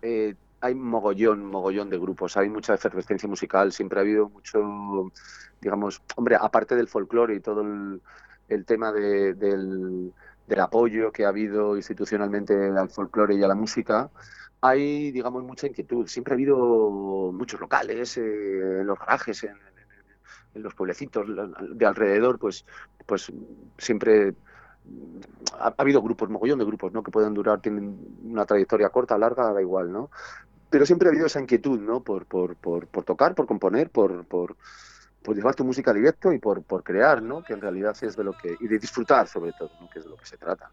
hay 0.60 0.74
mogollón, 0.74 1.44
mogollón 1.44 1.90
de 1.90 1.98
grupos, 1.98 2.36
hay 2.36 2.48
mucha 2.48 2.74
efervescencia 2.74 3.28
musical, 3.28 3.72
siempre 3.72 3.98
ha 3.98 4.02
habido 4.02 4.28
mucho, 4.28 5.12
digamos, 5.60 6.00
hombre, 6.16 6.36
aparte 6.40 6.74
del 6.74 6.88
folclore 6.88 7.34
y 7.36 7.40
todo 7.40 7.62
el, 7.62 8.00
el 8.48 8.64
tema 8.64 8.92
de, 8.92 9.34
del 9.34 10.12
del 10.48 10.60
apoyo 10.60 11.12
que 11.12 11.24
ha 11.24 11.28
habido 11.28 11.76
institucionalmente 11.76 12.54
al 12.54 12.88
folclore 12.90 13.34
y 13.34 13.42
a 13.42 13.48
la 13.48 13.54
música, 13.54 14.10
hay, 14.60 15.12
digamos, 15.12 15.44
mucha 15.44 15.66
inquietud. 15.66 16.06
Siempre 16.06 16.32
ha 16.32 16.36
habido 16.36 16.56
muchos 17.32 17.60
locales, 17.60 18.16
eh, 18.16 18.80
en 18.80 18.86
los 18.86 18.98
garajes, 18.98 19.44
en, 19.44 19.56
los 20.54 20.74
pueblecitos 20.74 21.26
de 21.74 21.86
alrededor, 21.86 22.38
pues, 22.40 22.64
pues 23.06 23.30
siempre 23.76 24.34
ha, 25.52 25.68
ha, 25.68 25.74
habido 25.76 26.02
grupos, 26.02 26.28
mogollón 26.28 26.58
de 26.58 26.64
grupos, 26.64 26.92
¿no? 26.92 27.04
Que 27.04 27.12
pueden 27.12 27.32
durar, 27.32 27.60
tienen 27.60 27.96
una 28.24 28.44
trayectoria 28.44 28.88
corta, 28.88 29.16
larga, 29.16 29.52
da 29.52 29.60
igual, 29.60 29.92
¿no? 29.92 30.10
Pero 30.68 30.84
siempre 30.84 31.08
ha 31.08 31.12
habido 31.12 31.26
esa 31.26 31.40
inquietud, 31.40 31.78
¿no? 31.78 32.00
Por, 32.00 32.26
por, 32.26 32.56
por, 32.56 32.88
por 32.88 33.04
tocar, 33.04 33.36
por 33.36 33.46
componer, 33.46 33.90
por, 33.90 34.24
por, 34.24 34.56
por 35.22 35.36
llevar 35.36 35.54
tu 35.54 35.64
música 35.64 35.92
directo 35.92 36.32
y 36.32 36.38
por, 36.38 36.62
por 36.62 36.82
crear, 36.82 37.22
¿no? 37.22 37.42
Que 37.42 37.52
en 37.52 37.60
realidad 37.60 37.96
es 38.02 38.16
de 38.16 38.24
lo 38.24 38.32
que... 38.32 38.56
y 38.60 38.68
de 38.68 38.78
disfrutar 38.78 39.28
sobre 39.28 39.52
todo, 39.52 39.70
¿no? 39.80 39.88
Que 39.88 39.98
es 39.98 40.04
de 40.04 40.10
lo 40.10 40.16
que 40.16 40.26
se 40.26 40.36
trata. 40.36 40.70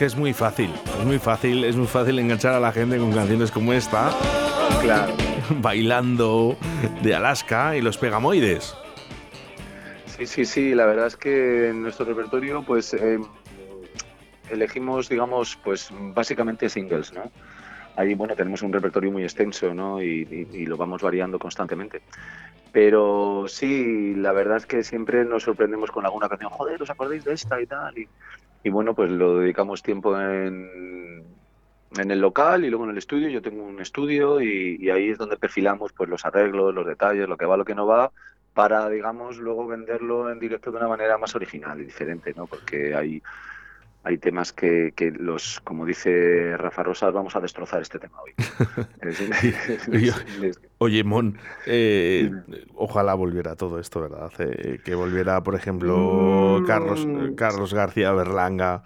Que 0.00 0.06
es 0.06 0.16
muy 0.16 0.32
fácil, 0.32 0.70
es 0.98 1.04
muy 1.04 1.18
fácil, 1.18 1.62
es 1.62 1.76
muy 1.76 1.86
fácil 1.86 2.18
enganchar 2.18 2.54
a 2.54 2.58
la 2.58 2.72
gente 2.72 2.96
con 2.96 3.12
canciones 3.12 3.50
como 3.50 3.74
esta. 3.74 4.10
Claro. 4.80 5.12
Bailando 5.60 6.56
de 7.02 7.14
Alaska 7.14 7.76
y 7.76 7.82
los 7.82 7.98
Pegamoides. 7.98 8.74
Sí, 10.06 10.26
sí, 10.26 10.46
sí, 10.46 10.74
la 10.74 10.86
verdad 10.86 11.08
es 11.08 11.16
que 11.16 11.68
en 11.68 11.82
nuestro 11.82 12.06
repertorio 12.06 12.62
pues 12.62 12.94
eh, 12.94 13.18
elegimos, 14.48 15.10
digamos, 15.10 15.58
pues 15.62 15.90
básicamente 15.92 16.70
singles, 16.70 17.12
¿no? 17.12 17.30
Ahí, 17.94 18.14
bueno, 18.14 18.34
tenemos 18.34 18.62
un 18.62 18.72
repertorio 18.72 19.12
muy 19.12 19.24
extenso, 19.24 19.74
¿no? 19.74 20.02
Y, 20.02 20.48
y, 20.50 20.64
lo 20.64 20.78
vamos 20.78 21.02
variando 21.02 21.38
constantemente. 21.38 22.00
Pero 22.72 23.44
sí, 23.48 24.14
la 24.14 24.32
verdad 24.32 24.56
es 24.56 24.64
que 24.64 24.82
siempre 24.82 25.26
nos 25.26 25.42
sorprendemos 25.42 25.90
con 25.90 26.06
alguna 26.06 26.30
canción, 26.30 26.48
joder, 26.48 26.80
¿os 26.80 26.88
acordáis 26.88 27.22
de 27.22 27.34
esta 27.34 27.60
y 27.60 27.66
tal? 27.66 27.98
Y, 27.98 28.08
y 28.62 28.70
bueno, 28.70 28.94
pues 28.94 29.10
lo 29.10 29.38
dedicamos 29.38 29.82
tiempo 29.82 30.18
en, 30.20 31.24
en 31.96 32.10
el 32.10 32.20
local 32.20 32.64
y 32.64 32.70
luego 32.70 32.84
en 32.84 32.90
el 32.90 32.98
estudio. 32.98 33.28
Yo 33.28 33.42
tengo 33.42 33.64
un 33.64 33.80
estudio 33.80 34.40
y, 34.40 34.90
ahí 34.90 35.10
es 35.10 35.18
donde 35.18 35.36
perfilamos 35.36 35.92
pues 35.92 36.08
los 36.08 36.24
arreglos, 36.24 36.74
los 36.74 36.86
detalles, 36.86 37.28
lo 37.28 37.36
que 37.36 37.46
va, 37.46 37.56
lo 37.56 37.64
que 37.64 37.74
no 37.74 37.86
va, 37.86 38.12
para, 38.54 38.88
digamos, 38.88 39.38
luego 39.38 39.66
venderlo 39.66 40.30
en 40.30 40.38
directo 40.38 40.70
de 40.70 40.78
una 40.78 40.88
manera 40.88 41.18
más 41.18 41.34
original 41.34 41.80
y 41.80 41.84
diferente, 41.84 42.34
¿no? 42.36 42.46
Porque 42.46 42.94
hay 42.94 43.22
hay 44.02 44.18
temas 44.18 44.52
que, 44.52 44.92
que, 44.96 45.10
los, 45.10 45.60
como 45.60 45.84
dice 45.84 46.56
Rafa 46.56 46.82
Rosas, 46.82 47.12
vamos 47.12 47.36
a 47.36 47.40
destrozar 47.40 47.82
este 47.82 47.98
tema 47.98 48.18
hoy. 48.22 48.32
Oye, 50.78 51.04
Mon, 51.04 51.36
eh, 51.66 52.30
ojalá 52.74 53.14
volviera 53.14 53.56
todo 53.56 53.78
esto, 53.78 54.00
¿verdad? 54.00 54.30
Eh, 54.38 54.80
que 54.84 54.94
volviera, 54.94 55.42
por 55.42 55.54
ejemplo, 55.54 56.62
Carlos, 56.66 57.06
Mm. 57.06 57.34
Carlos 57.34 57.74
García 57.74 58.12
Berlanga. 58.12 58.82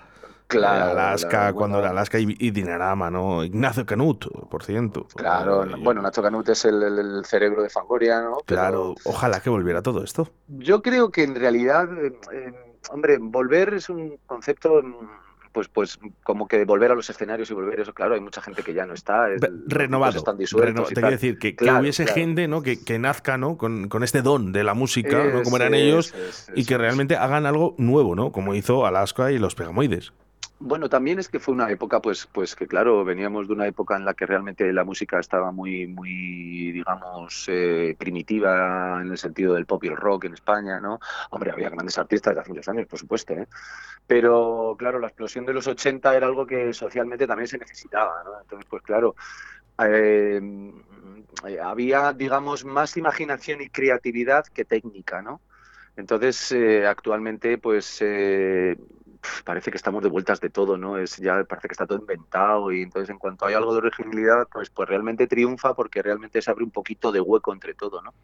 Claro, 0.46 0.90
Alaska, 0.90 1.28
claro, 1.30 1.54
cuando 1.54 1.76
bueno. 1.78 1.86
era 1.86 1.98
Alaska 1.98 2.18
y, 2.18 2.36
y 2.38 2.50
Dinarama, 2.50 3.10
¿no? 3.10 3.42
Ignacio 3.44 3.86
Canut, 3.86 4.26
por 4.50 4.62
cierto. 4.62 5.06
Claro, 5.14 5.64
Eh, 5.64 5.74
bueno, 5.82 6.02
Nacho 6.02 6.22
Canut 6.22 6.48
es 6.50 6.64
el, 6.66 7.24
cerebro 7.24 7.62
de 7.62 7.70
Fangoria, 7.70 8.20
¿no? 8.20 8.36
Pero 8.46 8.60
Claro, 8.60 8.94
ojalá 9.04 9.40
que 9.40 9.48
volviera 9.50 9.80
todo 9.82 10.04
esto. 10.04 10.28
Yo 10.48 10.82
creo 10.82 11.10
que 11.10 11.22
en 11.24 11.34
realidad, 11.34 11.88
eh, 11.98 12.12
eh, 12.32 12.52
hombre, 12.90 13.18
volver 13.20 13.74
es 13.74 13.88
un 13.88 14.18
concepto, 14.26 14.82
mm, 14.82 15.06
pues, 15.52 15.68
pues 15.68 15.98
como 16.24 16.48
que 16.48 16.64
volver 16.64 16.90
a 16.90 16.94
los 16.96 17.08
escenarios 17.08 17.48
y 17.50 17.54
volver 17.54 17.78
eso, 17.78 17.94
claro, 17.94 18.14
hay 18.14 18.20
mucha 18.20 18.40
gente 18.42 18.62
que 18.64 18.74
ya 18.74 18.86
no 18.86 18.94
está, 18.94 19.30
es- 19.32 19.40
Renovado. 19.68 20.16
están 20.18 20.36
disueltos 20.36 20.74
reno- 20.74 20.88
te 20.88 20.94
quiero 20.94 21.10
decir 21.10 21.38
que, 21.38 21.54
que 21.54 21.70
hubiese 21.70 22.04
claro. 22.04 22.20
gente 22.20 22.48
¿no? 22.48 22.62
que, 22.62 22.82
que 22.82 22.98
nazca 22.98 23.38
¿no? 23.38 23.56
con, 23.56 23.88
con 23.88 24.02
este 24.02 24.20
don 24.22 24.50
de 24.52 24.64
la 24.64 24.74
música, 24.74 25.22
¿no? 25.24 25.42
como 25.44 25.56
eran 25.56 25.74
ellos, 25.74 26.12
y 26.56 26.64
que 26.64 26.76
realmente 26.76 27.16
hagan 27.16 27.46
algo 27.46 27.76
nuevo, 27.78 28.16
¿no? 28.16 28.32
Como 28.32 28.54
hizo 28.56 28.84
Alaska 28.84 29.30
y 29.30 29.38
los 29.38 29.54
Pegamoides. 29.54 30.12
Bueno, 30.60 30.88
también 30.88 31.18
es 31.18 31.28
que 31.28 31.40
fue 31.40 31.52
una 31.52 31.70
época, 31.70 32.00
pues, 32.00 32.26
pues 32.32 32.54
que 32.54 32.66
claro, 32.66 33.04
veníamos 33.04 33.48
de 33.48 33.54
una 33.54 33.66
época 33.66 33.96
en 33.96 34.04
la 34.04 34.14
que 34.14 34.24
realmente 34.24 34.72
la 34.72 34.84
música 34.84 35.18
estaba 35.18 35.50
muy, 35.52 35.86
muy, 35.86 36.72
digamos, 36.72 37.46
eh, 37.48 37.94
primitiva 37.98 39.00
en 39.02 39.10
el 39.10 39.18
sentido 39.18 39.54
del 39.54 39.66
pop 39.66 39.82
y 39.84 39.88
el 39.88 39.96
rock 39.96 40.24
en 40.24 40.34
España, 40.34 40.80
¿no? 40.80 41.00
Hombre, 41.30 41.50
había 41.50 41.70
grandes 41.70 41.98
artistas 41.98 42.34
de 42.34 42.40
hace 42.40 42.50
muchos 42.50 42.68
años, 42.68 42.86
por 42.86 42.98
supuesto, 42.98 43.34
¿eh? 43.34 43.48
Pero 44.06 44.76
claro, 44.78 44.98
la 45.00 45.08
explosión 45.08 45.44
de 45.44 45.54
los 45.54 45.66
80 45.66 46.16
era 46.16 46.26
algo 46.26 46.46
que 46.46 46.72
socialmente 46.72 47.26
también 47.26 47.48
se 47.48 47.58
necesitaba, 47.58 48.22
¿no? 48.24 48.40
Entonces, 48.40 48.66
pues 48.70 48.82
claro, 48.82 49.16
eh, 49.84 50.40
eh, 51.46 51.60
había, 51.60 52.12
digamos, 52.12 52.64
más 52.64 52.96
imaginación 52.96 53.60
y 53.60 53.68
creatividad 53.70 54.46
que 54.46 54.64
técnica, 54.64 55.20
¿no? 55.22 55.40
Entonces, 55.96 56.52
eh, 56.52 56.86
actualmente, 56.86 57.58
pues 57.58 57.98
eh, 58.00 58.76
parece 59.44 59.70
que 59.70 59.76
estamos 59.76 60.02
de 60.02 60.08
vueltas 60.08 60.40
de 60.40 60.50
todo, 60.50 60.76
¿no? 60.76 60.98
Es 60.98 61.16
ya 61.16 61.44
parece 61.44 61.68
que 61.68 61.72
está 61.72 61.86
todo 61.86 61.98
inventado 61.98 62.72
y 62.72 62.82
entonces 62.82 63.10
en 63.10 63.18
cuanto 63.18 63.46
hay 63.46 63.54
algo 63.54 63.72
de 63.72 63.78
originalidad, 63.78 64.48
pues, 64.50 64.70
pues 64.70 64.88
realmente 64.88 65.26
triunfa 65.26 65.74
porque 65.74 66.02
realmente 66.02 66.40
se 66.42 66.50
abre 66.50 66.64
un 66.64 66.70
poquito 66.70 67.12
de 67.12 67.20
hueco 67.20 67.52
entre 67.52 67.74
todo, 67.74 68.02
¿no? 68.02 68.14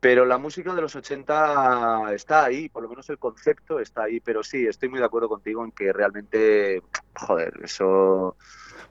Pero 0.00 0.24
la 0.24 0.38
música 0.38 0.74
de 0.74 0.80
los 0.80 0.96
80 0.96 2.14
está 2.14 2.46
ahí, 2.46 2.70
por 2.70 2.82
lo 2.82 2.88
menos 2.88 3.10
el 3.10 3.18
concepto 3.18 3.80
está 3.80 4.04
ahí, 4.04 4.18
pero 4.18 4.42
sí, 4.42 4.66
estoy 4.66 4.88
muy 4.88 4.98
de 4.98 5.04
acuerdo 5.04 5.28
contigo 5.28 5.62
en 5.62 5.72
que 5.72 5.92
realmente, 5.92 6.82
joder, 7.14 7.52
eso 7.62 8.34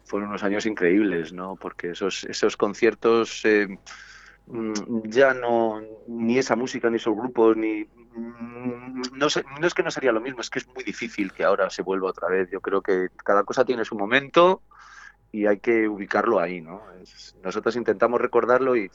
fueron 0.05 0.29
unos 0.29 0.43
años 0.43 0.67
increíbles, 0.67 1.33
¿no? 1.33 1.55
Porque 1.55 1.91
esos, 1.91 2.25
esos 2.25 2.55
conciertos 2.55 3.43
eh, 3.43 3.67
mm, 4.45 5.01
ya 5.05 5.33
no, 5.33 5.81
ni 6.07 6.37
esa 6.37 6.55
música, 6.55 6.91
ni 6.91 6.97
esos 6.97 7.15
grupos, 7.15 7.57
ni... 7.57 7.87
No, 9.13 9.29
sé, 9.29 9.43
no 9.59 9.67
es 9.67 9.73
que 9.73 9.83
no 9.83 9.91
sería 9.91 10.11
lo 10.11 10.21
mismo, 10.21 10.41
es 10.41 10.49
que 10.49 10.59
es 10.59 10.67
muy 10.67 10.83
difícil 10.83 11.31
que 11.33 11.43
ahora 11.43 11.69
se 11.69 11.81
vuelva 11.81 12.09
otra 12.09 12.27
vez. 12.27 12.49
Yo 12.51 12.61
creo 12.61 12.81
que 12.81 13.09
cada 13.23 13.43
cosa 13.43 13.65
tiene 13.65 13.85
su 13.85 13.95
momento 13.95 14.61
y 15.31 15.45
hay 15.45 15.59
que 15.59 15.87
ubicarlo 15.87 16.39
ahí, 16.39 16.61
¿no? 16.61 16.81
Es- 17.01 17.35
nosotros 17.43 17.75
intentamos 17.75 18.19
recordarlo 18.19 18.75
y, 18.75 18.89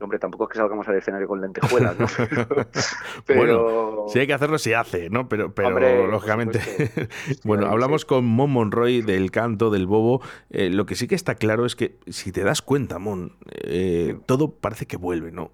hombre, 0.00 0.18
tampoco 0.18 0.44
es 0.44 0.50
que 0.50 0.58
salgamos 0.58 0.86
al 0.88 0.96
escenario 0.96 1.26
con 1.26 1.40
lentejuelas, 1.40 1.98
¿no? 1.98 2.06
Pero... 3.26 4.06
Si 4.08 4.18
hay 4.18 4.26
que 4.26 4.34
hacerlo, 4.34 4.58
se 4.58 4.76
hace, 4.76 5.10
¿no? 5.10 5.28
Pero, 5.28 5.52
pero 5.54 5.68
Hombre, 5.68 6.06
lógicamente. 6.08 6.60
bueno, 7.44 7.64
Sí, 7.64 7.72
hablamos 7.72 8.02
sí. 8.02 8.06
con 8.06 8.24
Mon 8.24 8.50
Monroy 8.50 9.02
del 9.02 9.30
canto, 9.30 9.70
del 9.70 9.86
bobo. 9.86 10.22
Eh, 10.50 10.70
lo 10.70 10.86
que 10.86 10.94
sí 10.94 11.08
que 11.08 11.14
está 11.14 11.34
claro 11.34 11.66
es 11.66 11.74
que, 11.76 11.96
si 12.06 12.32
te 12.32 12.44
das 12.44 12.62
cuenta, 12.62 12.98
Mon, 12.98 13.36
eh, 13.52 14.16
todo 14.26 14.50
parece 14.52 14.86
que 14.86 14.96
vuelve, 14.96 15.32
¿no? 15.32 15.50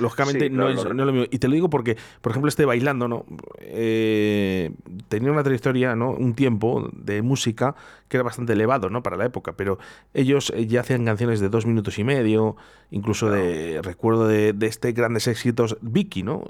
Lógicamente 0.00 0.48
no, 0.48 0.70
es, 0.70 0.82
lo- 0.82 0.94
no 0.94 1.02
es 1.02 1.06
lo 1.06 1.12
mismo. 1.12 1.26
Y 1.30 1.38
te 1.38 1.48
lo 1.48 1.54
digo 1.54 1.68
porque, 1.68 1.96
por 2.22 2.32
ejemplo, 2.32 2.48
este 2.48 2.64
bailando, 2.64 3.08
¿no? 3.08 3.26
Eh, 3.60 4.70
tenía 5.08 5.30
una 5.30 5.42
trayectoria, 5.42 5.94
¿no? 5.94 6.10
Un 6.12 6.34
tiempo 6.34 6.88
de 6.92 7.20
música 7.22 7.74
que 8.08 8.16
era 8.16 8.24
bastante 8.24 8.54
elevado, 8.54 8.88
¿no? 8.88 9.02
Para 9.02 9.16
la 9.16 9.26
época, 9.26 9.52
pero 9.56 9.78
ellos 10.14 10.52
eh, 10.54 10.66
ya 10.66 10.80
hacían 10.80 11.04
canciones 11.04 11.40
de 11.40 11.48
dos 11.48 11.66
minutos 11.66 11.98
y 11.98 12.04
medio, 12.04 12.56
incluso 12.90 13.30
de, 13.30 13.80
recuerdo 13.82 14.28
de, 14.28 14.52
de 14.52 14.66
este 14.66 14.92
grandes 14.92 15.26
éxitos, 15.26 15.76
Vicky, 15.80 16.22
¿no? 16.22 16.42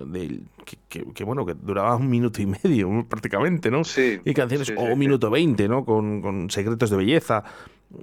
Que, 0.64 0.76
que- 0.88 1.12
que, 1.14 1.24
bueno, 1.24 1.46
que 1.46 1.54
duraba 1.54 1.96
un 1.96 2.10
minuto 2.10 2.42
y 2.42 2.46
medio 2.46 3.06
prácticamente, 3.08 3.70
¿no? 3.70 3.84
Sí, 3.84 4.18
Y 4.24 4.34
canciones, 4.34 4.66
sí, 4.68 4.74
o 4.76 4.82
un 4.92 4.98
minuto 4.98 5.30
veinte, 5.30 5.68
¿no? 5.68 5.84
Con, 5.84 6.20
con 6.20 6.50
secretos 6.50 6.90
de 6.90 6.96
belleza. 6.96 7.44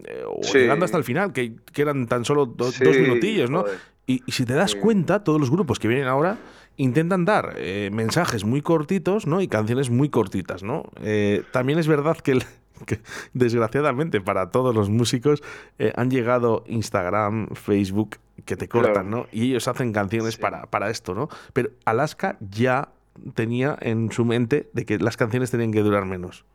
eh, 0.05 0.23
o 0.25 0.41
llegando 0.59 0.85
hasta 0.85 0.97
el 0.97 1.03
final, 1.03 1.33
que, 1.33 1.55
que 1.73 1.81
eran 1.81 2.07
tan 2.07 2.23
solo 2.25 2.45
do- 2.45 2.71
dos 2.85 2.97
minutillos, 2.97 3.49
¿no? 3.49 3.63
Y, 4.07 4.21
y 4.25 4.31
si 4.31 4.45
te 4.45 4.53
das 4.53 4.75
cuenta, 4.81 5.23
todos 5.23 5.39
los 5.39 5.49
grupos 5.51 5.79
que 5.79 5.87
vienen 5.87 6.07
ahora 6.07 6.37
intentan 6.75 7.23
dar 7.23 7.53
eh, 7.57 7.89
mensajes 7.93 8.43
muy 8.43 8.61
cortitos, 8.61 9.27
¿no? 9.27 9.41
Y 9.41 9.47
canciones 9.47 9.89
muy 9.89 10.09
cortitas, 10.09 10.63
¿no? 10.63 10.83
Eh, 11.01 11.43
también 11.51 11.77
es 11.79 11.87
verdad 11.87 12.17
que, 12.17 12.31
el- 12.31 12.43
que, 12.86 13.00
desgraciadamente 13.34 14.22
para 14.22 14.50
todos 14.52 14.74
los 14.76 14.89
músicos 14.89 15.41
eh, 15.80 15.93
han 15.96 16.10
llegado 16.12 16.63
Instagram, 16.67 17.48
Facebook, 17.56 18.17
que 18.46 18.56
te 18.56 18.67
cortan, 18.67 18.93
Claro. 18.93 19.10
¿no? 19.10 19.28
Y 19.32 19.50
ellos 19.52 19.67
hacen 19.67 19.93
canciones 19.93 20.36
Sí. 20.36 20.41
para, 20.41 20.65
para 20.67 20.89
esto, 20.89 21.13
¿no? 21.13 21.30
Pero 21.54 21.69
Alaska 21.86 22.38
ya 22.39 22.89
tenía 23.36 23.78
en 23.82 24.12
su 24.12 24.26
mente 24.26 24.69
de 24.74 24.86
que 24.86 24.98
las 25.00 25.17
canciones 25.17 25.52
tenían 25.52 25.72
que 25.72 25.82
durar 25.82 26.06
menos. 26.06 26.46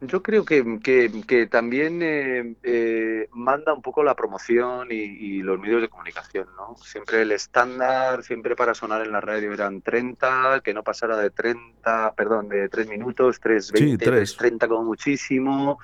Yo 0.00 0.22
creo 0.22 0.44
que, 0.44 0.80
que- 0.82 1.10
que 1.26 1.46
también 1.46 2.00
eh, 2.02 2.56
eh, 2.62 3.28
manda 3.32 3.72
un 3.72 3.80
poco 3.80 4.02
la 4.02 4.14
promoción 4.14 4.88
y, 4.90 4.96
y 4.96 5.42
los 5.42 5.58
medios 5.58 5.80
de 5.80 5.88
comunicación, 5.88 6.48
¿no? 6.56 6.76
Siempre 6.76 7.22
el 7.22 7.32
estándar, 7.32 8.22
siempre 8.22 8.54
para 8.54 8.74
sonar 8.74 9.00
en 9.02 9.12
la 9.12 9.20
radio 9.20 9.52
eran 9.52 9.80
30, 9.80 10.60
que 10.62 10.74
no 10.74 10.82
pasara 10.82 11.16
de 11.16 11.30
30, 11.30 12.12
perdón, 12.14 12.48
de 12.48 12.68
3 12.68 12.86
minutos, 12.88 13.40
3, 13.40 13.72
20, 13.72 14.04
tres. 14.04 14.36
30 14.36 14.68
como 14.68 14.84
muchísimo, 14.84 15.78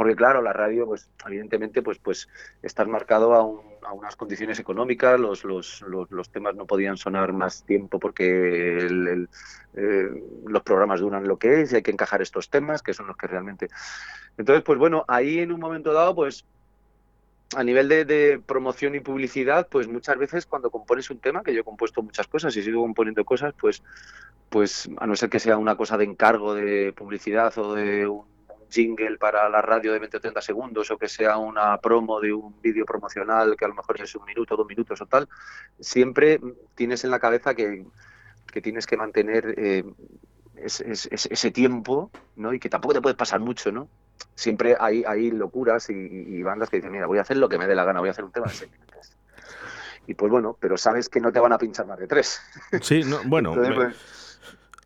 porque 0.00 0.16
claro, 0.16 0.40
la 0.40 0.54
radio, 0.54 0.86
pues 0.86 1.10
evidentemente, 1.26 1.82
pues, 1.82 1.98
pues 1.98 2.26
estás 2.62 2.88
marcado 2.88 3.34
a, 3.34 3.44
un- 3.44 3.60
a 3.82 3.92
unas 3.92 4.16
condiciones 4.16 4.58
económicas, 4.58 5.20
los, 5.20 5.44
los, 5.44 5.82
los, 6.08 6.30
temas 6.30 6.54
no 6.54 6.64
podían 6.64 6.96
sonar 6.96 7.34
más 7.34 7.66
tiempo 7.66 8.00
porque 8.00 8.78
el- 8.78 9.28
eh, 9.74 10.08
los 10.46 10.62
programas 10.62 11.00
duran 11.00 11.28
lo 11.28 11.36
que 11.36 11.60
es 11.60 11.72
y 11.72 11.76
hay 11.76 11.82
que 11.82 11.90
encajar 11.90 12.22
estos 12.22 12.48
temas, 12.48 12.80
que 12.82 12.94
son 12.94 13.08
los 13.08 13.16
que 13.18 13.26
realmente... 13.26 13.68
Entonces, 14.38 14.64
pues 14.64 14.78
bueno, 14.78 15.04
ahí 15.06 15.40
en 15.40 15.52
un 15.52 15.60
momento 15.60 15.92
dado, 15.92 16.14
pues 16.14 16.46
a 17.54 17.62
nivel 17.62 17.86
de, 17.86 18.06
de 18.06 18.38
promoción 18.46 18.94
y 18.94 19.00
publicidad, 19.00 19.68
pues 19.70 19.86
muchas 19.86 20.16
veces 20.16 20.46
cuando 20.46 20.70
compones 20.70 21.10
un 21.10 21.20
tema, 21.20 21.42
que 21.42 21.52
yo 21.52 21.60
he 21.60 21.64
compuesto 21.64 22.00
muchas 22.02 22.26
cosas 22.26 22.56
y 22.56 22.62
sigo 22.62 22.80
componiendo 22.80 23.22
cosas, 23.26 23.52
pues, 23.60 23.82
pues 24.48 24.88
a 24.96 25.06
no 25.06 25.14
ser 25.14 25.28
que 25.28 25.40
sea 25.40 25.58
una 25.58 25.76
cosa 25.76 25.98
de 25.98 26.04
encargo 26.04 26.54
de 26.54 26.94
publicidad 26.96 27.52
o 27.58 27.74
de 27.74 28.06
un 28.06 28.39
jingle 28.70 29.18
para 29.18 29.48
la 29.48 29.60
radio 29.62 29.92
de 29.92 29.98
20 29.98 30.16
o 30.16 30.20
30 30.20 30.40
segundos 30.40 30.90
o 30.90 30.96
que 30.98 31.08
sea 31.08 31.36
una 31.38 31.76
promo 31.78 32.20
de 32.20 32.32
un 32.32 32.60
vídeo 32.62 32.84
promocional 32.86 33.56
que 33.56 33.64
a 33.64 33.68
lo 33.68 33.74
mejor 33.74 34.00
es 34.00 34.14
un 34.14 34.24
minuto, 34.24 34.56
dos 34.56 34.66
minutos 34.66 35.00
o 35.00 35.06
tal, 35.06 35.28
siempre 35.78 36.40
tienes 36.74 37.04
en 37.04 37.10
la 37.10 37.18
cabeza 37.18 37.54
que, 37.54 37.84
que 38.52 38.60
tienes 38.60 38.86
que 38.86 38.96
mantener 38.96 39.54
eh, 39.56 39.84
ese, 40.56 40.90
ese- 40.90 41.10
ese 41.32 41.50
tiempo, 41.50 42.10
¿no? 42.36 42.52
Y 42.52 42.58
que 42.60 42.68
tampoco 42.68 42.94
te 42.94 43.00
puedes 43.00 43.16
pasar 43.16 43.40
mucho, 43.40 43.72
¿no? 43.72 43.88
Siempre 44.34 44.76
hay, 44.78 45.02
hay 45.06 45.30
locuras 45.30 45.88
y, 45.90 45.94
y 45.94 46.42
bandas 46.42 46.68
que 46.70 46.76
dicen, 46.76 46.92
mira, 46.92 47.06
voy 47.06 47.18
a 47.18 47.22
hacer 47.22 47.36
lo 47.38 47.48
que 47.48 47.58
me 47.58 47.66
dé 47.66 47.74
la 47.74 47.84
gana, 47.84 48.00
voy 48.00 48.08
a 48.08 48.12
hacer 48.12 48.24
un 48.24 48.32
tema 48.32 48.46
de 48.48 48.54
seis 48.54 48.70
minutos. 48.70 49.16
Y 50.06 50.14
pues 50.14 50.30
bueno, 50.30 50.56
pero 50.58 50.76
sabes 50.76 51.08
que 51.08 51.20
no 51.20 51.30
te 51.32 51.40
van 51.40 51.52
a 51.52 51.58
pinchar 51.58 51.86
más 51.86 51.98
de 51.98 52.06
tres. 52.06 52.40
Sí, 52.82 53.02
no, 53.04 53.22
bueno. 53.24 53.50
Entonces, 53.54 53.74
pues, 53.74 53.96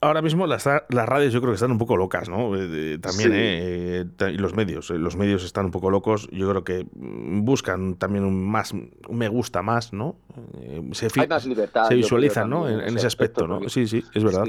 ahora 0.05 0.23
mismo 0.23 0.47
las, 0.47 0.67
las 0.67 1.09
radios 1.09 1.33
yo 1.33 1.41
creo 1.41 1.53
que 1.53 1.57
están 1.57 1.73
un 1.73 1.79
poco 1.79 1.97
locas, 1.97 2.29
¿no? 2.29 2.55
Eh, 2.57 2.99
también, 2.99 3.31
¿eh? 3.33 4.05
Y 4.21 4.37
los 4.37 4.55
medios. 4.55 4.91
Los 4.91 5.17
medios 5.17 5.45
están 5.45 5.67
un 5.67 5.71
poco 5.71 5.91
locos. 5.91 6.29
Yo 6.31 6.49
creo 6.51 6.65
que 6.65 6.87
mm, 6.95 7.45
buscan 7.45 7.97
también 7.97 8.25
un 8.25 8.45
más 8.45 8.73
un 8.73 8.91
me 9.11 9.29
gusta 9.29 9.63
más, 9.63 9.93
¿no? 9.93 10.17
Se, 10.93 11.09
Hay 11.21 11.29
más 11.29 11.47
libertad. 11.47 11.89
Se 11.89 11.95
visualizan, 11.95 12.51
¿no? 12.51 12.69
En, 12.69 12.97
ese 12.97 13.07
aspecto, 13.07 13.47
¿no? 13.47 13.69
Sí, 13.69 13.87
sí, 13.87 14.05
es 14.15 14.23
verdad. 14.23 14.45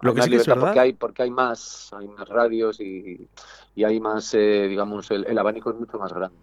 Lo 0.00 0.14
que 0.14 0.22
sí 0.22 0.30
que 0.30 0.36
es 0.36 0.46
verdad. 0.46 0.66
Porque 0.66 0.80
hay, 0.80 0.92
porque 0.92 1.22
hay 1.22 1.30
más, 1.30 1.90
hay 1.96 2.08
más 2.08 2.28
radios 2.28 2.80
y, 2.80 3.28
y 3.74 3.84
hay 3.84 4.00
más, 4.00 4.32
digamos, 4.32 5.10
el, 5.10 5.24
el 5.26 5.38
abanico 5.38 5.70
es 5.70 5.76
mucho 5.76 5.98
más 5.98 6.12
grande. 6.12 6.36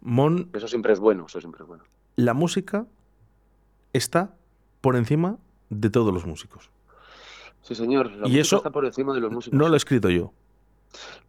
Mon, 0.00 0.48
eso 0.52 0.68
siempre 0.68 0.92
es 0.92 1.00
bueno, 1.00 1.26
eso 1.26 1.40
siempre 1.40 1.62
es 1.62 1.68
bueno. 1.68 1.84
La 2.16 2.34
música 2.34 2.86
está 3.92 4.34
por 4.80 4.96
encima 4.96 5.38
de 5.68 5.90
todos 5.90 6.12
los 6.12 6.26
músicos. 6.26 6.70
Sí, 7.62 7.74
señor. 7.74 8.10
La 8.12 8.28
y 8.28 8.38
eso 8.38 8.56
está 8.56 8.70
por 8.70 8.84
encima 8.84 9.14
de 9.14 9.20
los 9.20 9.30
músicos. 9.30 9.58
No 9.58 9.68
lo 9.68 9.74
he 9.74 9.76
escrito 9.76 10.08
yo. 10.10 10.32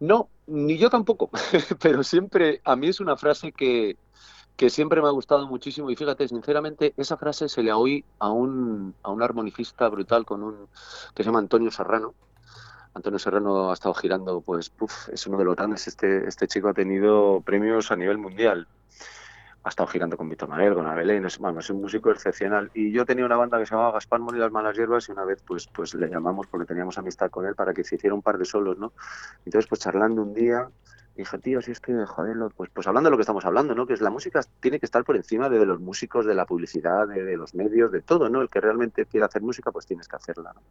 No, 0.00 0.28
ni 0.46 0.78
yo 0.78 0.90
tampoco. 0.90 1.30
Pero 1.80 2.02
siempre, 2.02 2.60
a 2.64 2.76
mí 2.76 2.88
es 2.88 3.00
una 3.00 3.16
frase 3.16 3.52
que, 3.52 3.96
que 4.56 4.70
siempre 4.70 5.00
me 5.00 5.08
ha 5.08 5.12
gustado 5.12 5.46
muchísimo. 5.46 5.90
Y 5.90 5.96
fíjate, 5.96 6.26
sinceramente, 6.28 6.94
esa 6.96 7.16
frase 7.16 7.48
se 7.48 7.62
le 7.62 7.72
oí 7.72 8.04
a 8.18 8.30
un, 8.30 8.94
a 9.02 9.10
un 9.10 9.22
armonicista 9.22 9.88
brutal 9.88 10.24
con 10.24 10.42
un 10.42 10.68
que 11.14 11.22
se 11.22 11.28
llama 11.28 11.38
Antonio 11.38 11.70
Serrano. 11.70 12.14
Antonio 12.94 13.18
Serrano 13.18 13.70
ha 13.70 13.74
estado 13.74 13.94
girando, 13.94 14.42
pues, 14.42 14.70
es 15.10 15.26
uno 15.26 15.38
de 15.38 15.44
los 15.44 15.56
grandes. 15.56 15.86
Este, 15.86 16.28
este 16.28 16.46
chico 16.46 16.68
ha 16.68 16.74
tenido 16.74 17.40
premios 17.40 17.90
a 17.90 17.96
nivel 17.96 18.18
mundial 18.18 18.66
ha 19.64 19.68
estado 19.68 19.86
girando 19.86 20.16
con 20.16 20.28
Víctor 20.28 20.48
Manuel, 20.48 20.74
con 20.74 20.86
Abelén, 20.86 21.24
es, 21.24 21.38
es 21.58 21.70
un 21.70 21.80
músico 21.80 22.10
excepcional. 22.10 22.70
Y 22.74 22.90
yo 22.90 23.06
tenía 23.06 23.24
una 23.24 23.36
banda 23.36 23.58
que 23.58 23.66
se 23.66 23.74
llamaba 23.74 23.92
Gaspar 23.92 24.20
Mori 24.20 24.38
las 24.38 24.50
Malas 24.50 24.76
Hierbas 24.76 25.08
y 25.08 25.12
una 25.12 25.24
vez 25.24 25.42
pues, 25.46 25.68
pues 25.68 25.94
le 25.94 26.08
llamamos 26.08 26.46
porque 26.48 26.66
teníamos 26.66 26.98
amistad 26.98 27.30
con 27.30 27.46
él 27.46 27.54
para 27.54 27.72
que 27.72 27.84
se 27.84 27.94
hiciera 27.94 28.14
un 28.14 28.22
par 28.22 28.38
de 28.38 28.44
solos, 28.44 28.78
¿no? 28.78 28.92
Entonces 29.44 29.68
pues 29.68 29.80
charlando 29.80 30.22
un 30.22 30.34
día 30.34 30.68
dije, 31.16 31.38
tío, 31.38 31.60
si 31.60 31.70
es 31.72 31.80
que, 31.80 32.06
joder, 32.06 32.36
pues, 32.56 32.70
pues 32.70 32.86
hablando 32.86 33.08
de 33.08 33.12
lo 33.12 33.16
que 33.18 33.22
estamos 33.22 33.44
hablando, 33.44 33.74
¿no? 33.74 33.86
Que 33.86 33.92
es 33.92 34.00
la 34.00 34.10
música 34.10 34.40
tiene 34.60 34.80
que 34.80 34.86
estar 34.86 35.04
por 35.04 35.16
encima 35.16 35.48
de, 35.48 35.64
los 35.66 35.78
músicos, 35.78 36.24
de 36.24 36.34
la 36.34 36.46
publicidad, 36.46 37.06
de, 37.06 37.36
los 37.36 37.54
medios, 37.54 37.92
de 37.92 38.00
todo, 38.00 38.28
¿no? 38.28 38.40
El 38.40 38.48
que 38.48 38.60
realmente 38.60 39.06
quiera 39.06 39.26
hacer 39.26 39.42
música, 39.42 39.70
pues 39.70 39.86
tienes 39.86 40.08
que 40.08 40.16
hacerla, 40.16 40.52
¿no? 40.54 40.62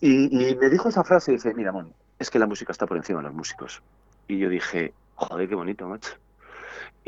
Y, 0.00 0.50
y 0.50 0.56
me 0.56 0.68
dijo 0.68 0.88
esa 0.88 1.04
frase 1.04 1.32
y 1.32 1.34
dice, 1.34 1.54
mira, 1.54 1.72
Mon, 1.72 1.92
es 2.18 2.30
que 2.30 2.38
la 2.38 2.46
música 2.46 2.72
está 2.72 2.86
por 2.86 2.96
encima 2.96 3.20
de 3.20 3.26
los 3.26 3.34
músicos. 3.34 3.82
Y 4.28 4.38
yo 4.38 4.48
dije, 4.48 4.92
joder, 5.14 5.48
qué 5.48 5.54
bonito, 5.54 5.88
macho. 5.88 6.16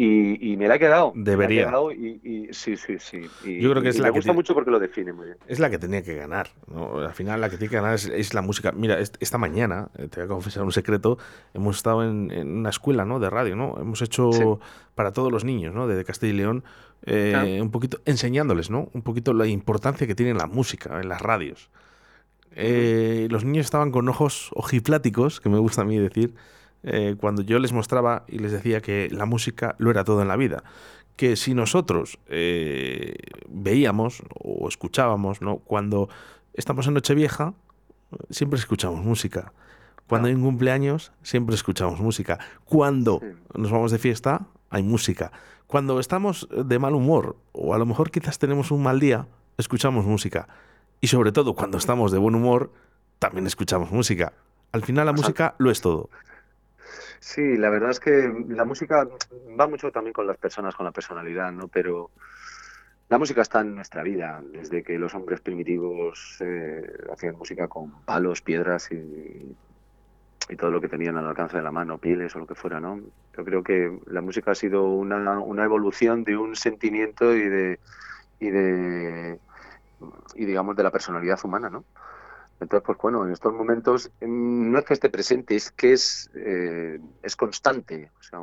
Y, 0.00 0.56
me 0.56 0.68
la 0.68 0.74
ha 0.74 0.78
quedado. 0.78 1.12
Debería. 1.16 1.72
y, 1.92 2.48
sí, 2.52 2.76
sí, 2.76 2.98
sí. 3.00 3.20
Yo 3.60 3.70
creo 3.72 3.82
que 3.82 3.88
es 3.88 3.98
la 3.98 4.06
me 4.06 4.10
gusta 4.12 4.32
mucho 4.32 4.54
porque 4.54 4.70
lo 4.70 4.78
define 4.78 5.12
muy 5.12 5.26
bien. 5.26 5.38
Es 5.48 5.58
la 5.58 5.70
que 5.70 5.78
tenía 5.78 6.02
que 6.02 6.14
ganar. 6.14 6.50
Al 6.72 7.12
final, 7.14 7.40
la 7.40 7.50
que 7.50 7.56
tiene 7.56 7.70
que 7.70 7.76
ganar 7.76 7.94
es, 7.94 8.32
la 8.32 8.40
música. 8.40 8.70
Mira, 8.70 9.00
esta 9.00 9.38
mañana, 9.38 9.88
eh, 9.98 10.06
te 10.06 10.20
voy 10.20 10.26
a 10.26 10.28
confesar 10.28 10.62
un 10.62 10.70
secreto, 10.70 11.18
hemos 11.52 11.78
estado 11.78 12.04
en, 12.04 12.30
una 12.30 12.70
escuela 12.70 13.04
¿no? 13.04 13.18
de 13.18 13.28
radio, 13.28 13.56
¿no? 13.56 13.76
Hemos 13.80 14.00
hecho 14.00 14.60
para 14.94 15.12
todos 15.12 15.32
los 15.32 15.44
niños 15.44 15.74
¿no? 15.74 15.88
de 15.88 16.04
Castilla 16.04 16.32
y 16.32 16.36
León 16.36 16.62
eh, 17.04 17.58
un 17.60 17.72
poquito 17.72 17.98
enseñándoles, 18.04 18.70
¿no? 18.70 18.90
Un 18.92 19.02
poquito 19.02 19.32
la 19.32 19.46
importancia 19.48 20.06
que 20.06 20.14
tiene 20.14 20.32
la 20.32 20.46
música 20.46 21.00
en 21.00 21.08
las 21.08 21.20
radios. 21.20 21.70
Eh, 22.52 23.26
los 23.30 23.44
niños 23.44 23.66
estaban 23.66 23.90
con 23.90 24.08
ojos 24.08 24.50
ojipláticos, 24.54 25.40
que 25.40 25.48
me 25.48 25.58
gusta 25.58 25.82
a 25.82 25.84
mí 25.84 25.98
decir, 25.98 26.34
eh, 26.82 27.16
cuando 27.18 27.42
yo 27.42 27.58
les 27.58 27.72
mostraba 27.72 28.24
y 28.28 28.38
les 28.38 28.52
decía 28.52 28.80
que 28.80 29.08
la 29.10 29.26
música 29.26 29.74
lo 29.78 29.90
era 29.90 30.04
todo 30.04 30.22
en 30.22 30.28
la 30.28 30.36
vida. 30.36 30.62
Que 31.16 31.36
si 31.36 31.54
nosotros 31.54 32.18
eh, 32.28 33.16
veíamos 33.48 34.22
o 34.38 34.68
escuchábamos, 34.68 35.42
¿no? 35.42 35.58
cuando 35.58 36.08
estamos 36.54 36.86
en 36.86 36.94
Nochevieja, 36.94 37.54
siempre 38.30 38.58
escuchamos 38.58 39.04
música. 39.04 39.52
Cuando 40.06 40.28
hay 40.28 40.34
un 40.34 40.42
cumpleaños, 40.42 41.12
siempre 41.22 41.54
escuchamos 41.54 42.00
música. 42.00 42.38
Cuando 42.64 43.20
nos 43.54 43.70
vamos 43.70 43.90
de 43.90 43.98
fiesta, 43.98 44.46
hay 44.70 44.82
música. 44.82 45.32
Cuando 45.66 46.00
estamos 46.00 46.48
de 46.50 46.78
mal 46.78 46.94
humor, 46.94 47.36
o 47.52 47.74
a 47.74 47.78
lo 47.78 47.84
mejor 47.84 48.10
quizás 48.10 48.38
tenemos 48.38 48.70
un 48.70 48.82
mal 48.82 49.00
día, 49.00 49.26
escuchamos 49.58 50.06
música. 50.06 50.48
Y 51.02 51.08
sobre 51.08 51.30
todo, 51.30 51.54
cuando 51.54 51.76
estamos 51.76 52.10
de 52.10 52.18
buen 52.18 52.34
humor, 52.34 52.72
también 53.18 53.46
escuchamos 53.46 53.90
música. 53.90 54.32
Al 54.72 54.82
final 54.82 55.06
la 55.06 55.12
música 55.12 55.54
lo 55.58 55.70
es 55.70 55.80
todo. 55.82 56.08
Sí, 57.20 57.56
la 57.56 57.70
verdad 57.70 57.90
es 57.90 58.00
que 58.00 58.32
la 58.48 58.64
música 58.64 59.06
va 59.58 59.66
mucho 59.66 59.90
también 59.90 60.12
con 60.12 60.26
las 60.26 60.36
personas, 60.36 60.74
con 60.74 60.86
la 60.86 60.92
personalidad, 60.92 61.52
¿no? 61.52 61.68
Pero 61.68 62.10
la 63.08 63.18
música 63.18 63.42
está 63.42 63.60
en 63.60 63.74
nuestra 63.74 64.02
vida, 64.02 64.42
desde 64.52 64.82
que 64.82 64.98
los 64.98 65.14
hombres 65.14 65.40
primitivos 65.40 66.36
eh, 66.40 66.82
hacían 67.12 67.36
música 67.36 67.66
con 67.66 68.02
palos, 68.02 68.42
piedras 68.42 68.90
y, 68.92 69.56
y, 70.48 70.56
todo 70.56 70.70
lo 70.70 70.80
que 70.80 70.88
tenían 70.88 71.16
al 71.16 71.26
alcance 71.26 71.56
de 71.56 71.62
la 71.62 71.72
mano, 71.72 71.98
pieles 71.98 72.36
o 72.36 72.40
lo 72.40 72.46
que 72.46 72.54
fuera, 72.54 72.80
¿no? 72.80 73.00
Yo 73.36 73.44
creo 73.44 73.62
que 73.62 73.98
la 74.06 74.20
música 74.20 74.50
ha 74.50 74.54
sido 74.54 74.84
una, 74.84 75.38
una 75.40 75.64
evolución 75.64 76.22
de 76.24 76.36
un 76.36 76.54
sentimiento 76.54 77.34
y 77.34 77.48
de, 77.48 77.80
y 78.40 78.50
de 78.50 79.38
y 80.34 80.44
digamos 80.44 80.76
de 80.76 80.82
la 80.82 80.90
personalidad 80.90 81.38
humana, 81.42 81.70
¿no? 81.70 81.84
Entonces, 82.60 82.84
pues 82.84 82.98
bueno, 82.98 83.24
en 83.24 83.32
estos 83.32 83.52
momentos 83.52 84.10
mm, 84.20 84.72
no 84.72 84.78
es 84.78 84.84
que 84.84 84.94
esté 84.94 85.10
presente, 85.10 85.54
es 85.54 85.70
que 85.70 85.92
es, 85.92 86.30
eh, 86.34 86.98
es 87.22 87.36
constante. 87.36 88.10
O 88.18 88.22
sea, 88.22 88.40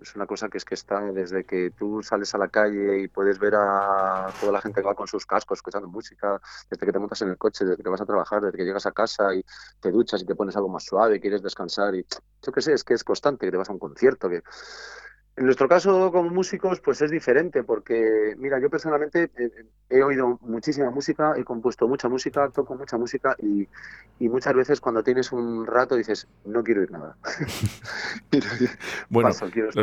es 0.00 0.16
una 0.16 0.26
cosa 0.26 0.48
que 0.48 0.58
es 0.58 0.64
que 0.64 0.74
está 0.74 1.00
desde 1.12 1.44
que 1.44 1.70
tú 1.70 2.02
sales 2.02 2.34
a 2.34 2.38
la 2.38 2.48
calle 2.48 3.00
y 3.00 3.08
puedes 3.08 3.38
ver 3.38 3.54
a 3.56 4.32
toda 4.40 4.52
la 4.52 4.60
gente 4.62 4.80
que 4.80 4.86
va 4.86 4.94
con 4.94 5.06
sus 5.06 5.26
cascos 5.26 5.58
escuchando 5.58 5.88
música, 5.88 6.40
desde 6.70 6.86
que 6.86 6.92
te 6.92 6.98
montas 6.98 7.20
en 7.22 7.28
el 7.28 7.36
coche, 7.36 7.64
desde 7.64 7.82
que 7.82 7.90
vas 7.90 8.00
a 8.00 8.06
trabajar, 8.06 8.42
desde 8.42 8.56
que 8.56 8.64
llegas 8.64 8.86
a 8.86 8.92
casa 8.92 9.34
y 9.34 9.44
te 9.80 9.90
duchas 9.90 10.22
y 10.22 10.26
te 10.26 10.34
pones 10.34 10.56
algo 10.56 10.68
más 10.68 10.84
suave, 10.84 11.20
quieres 11.20 11.42
descansar 11.42 11.94
y 11.94 12.06
yo 12.42 12.52
qué 12.52 12.62
sé, 12.62 12.72
es 12.72 12.84
que 12.84 12.94
es 12.94 13.04
constante, 13.04 13.46
que 13.46 13.50
te 13.50 13.58
vas 13.58 13.68
a 13.68 13.72
un 13.72 13.78
concierto, 13.78 14.28
que 14.28 14.42
en 15.38 15.44
nuestro 15.44 15.68
caso, 15.68 16.10
como 16.10 16.30
músicos, 16.30 16.80
pues 16.80 17.00
es 17.00 17.12
diferente, 17.12 17.62
porque, 17.62 18.34
mira, 18.38 18.58
yo 18.60 18.68
personalmente 18.68 19.24
eh, 19.24 19.30
eh, 19.38 19.64
he 19.88 20.02
oído 20.02 20.36
muchísima 20.42 20.90
música, 20.90 21.34
he 21.36 21.44
compuesto 21.44 21.86
mucha 21.86 22.08
música, 22.08 22.50
toco 22.50 22.74
mucha 22.74 22.96
música 22.96 23.36
y, 23.40 23.68
muchas 24.28 24.52
veces 24.54 24.80
cuando 24.80 25.04
tienes 25.04 25.30
un 25.30 25.64
rato 25.64 25.94
dices, 25.94 26.26
no 26.44 26.64
quiero 26.64 26.82
ir 26.82 26.90
nada. 26.90 27.16
bueno, 29.08 29.30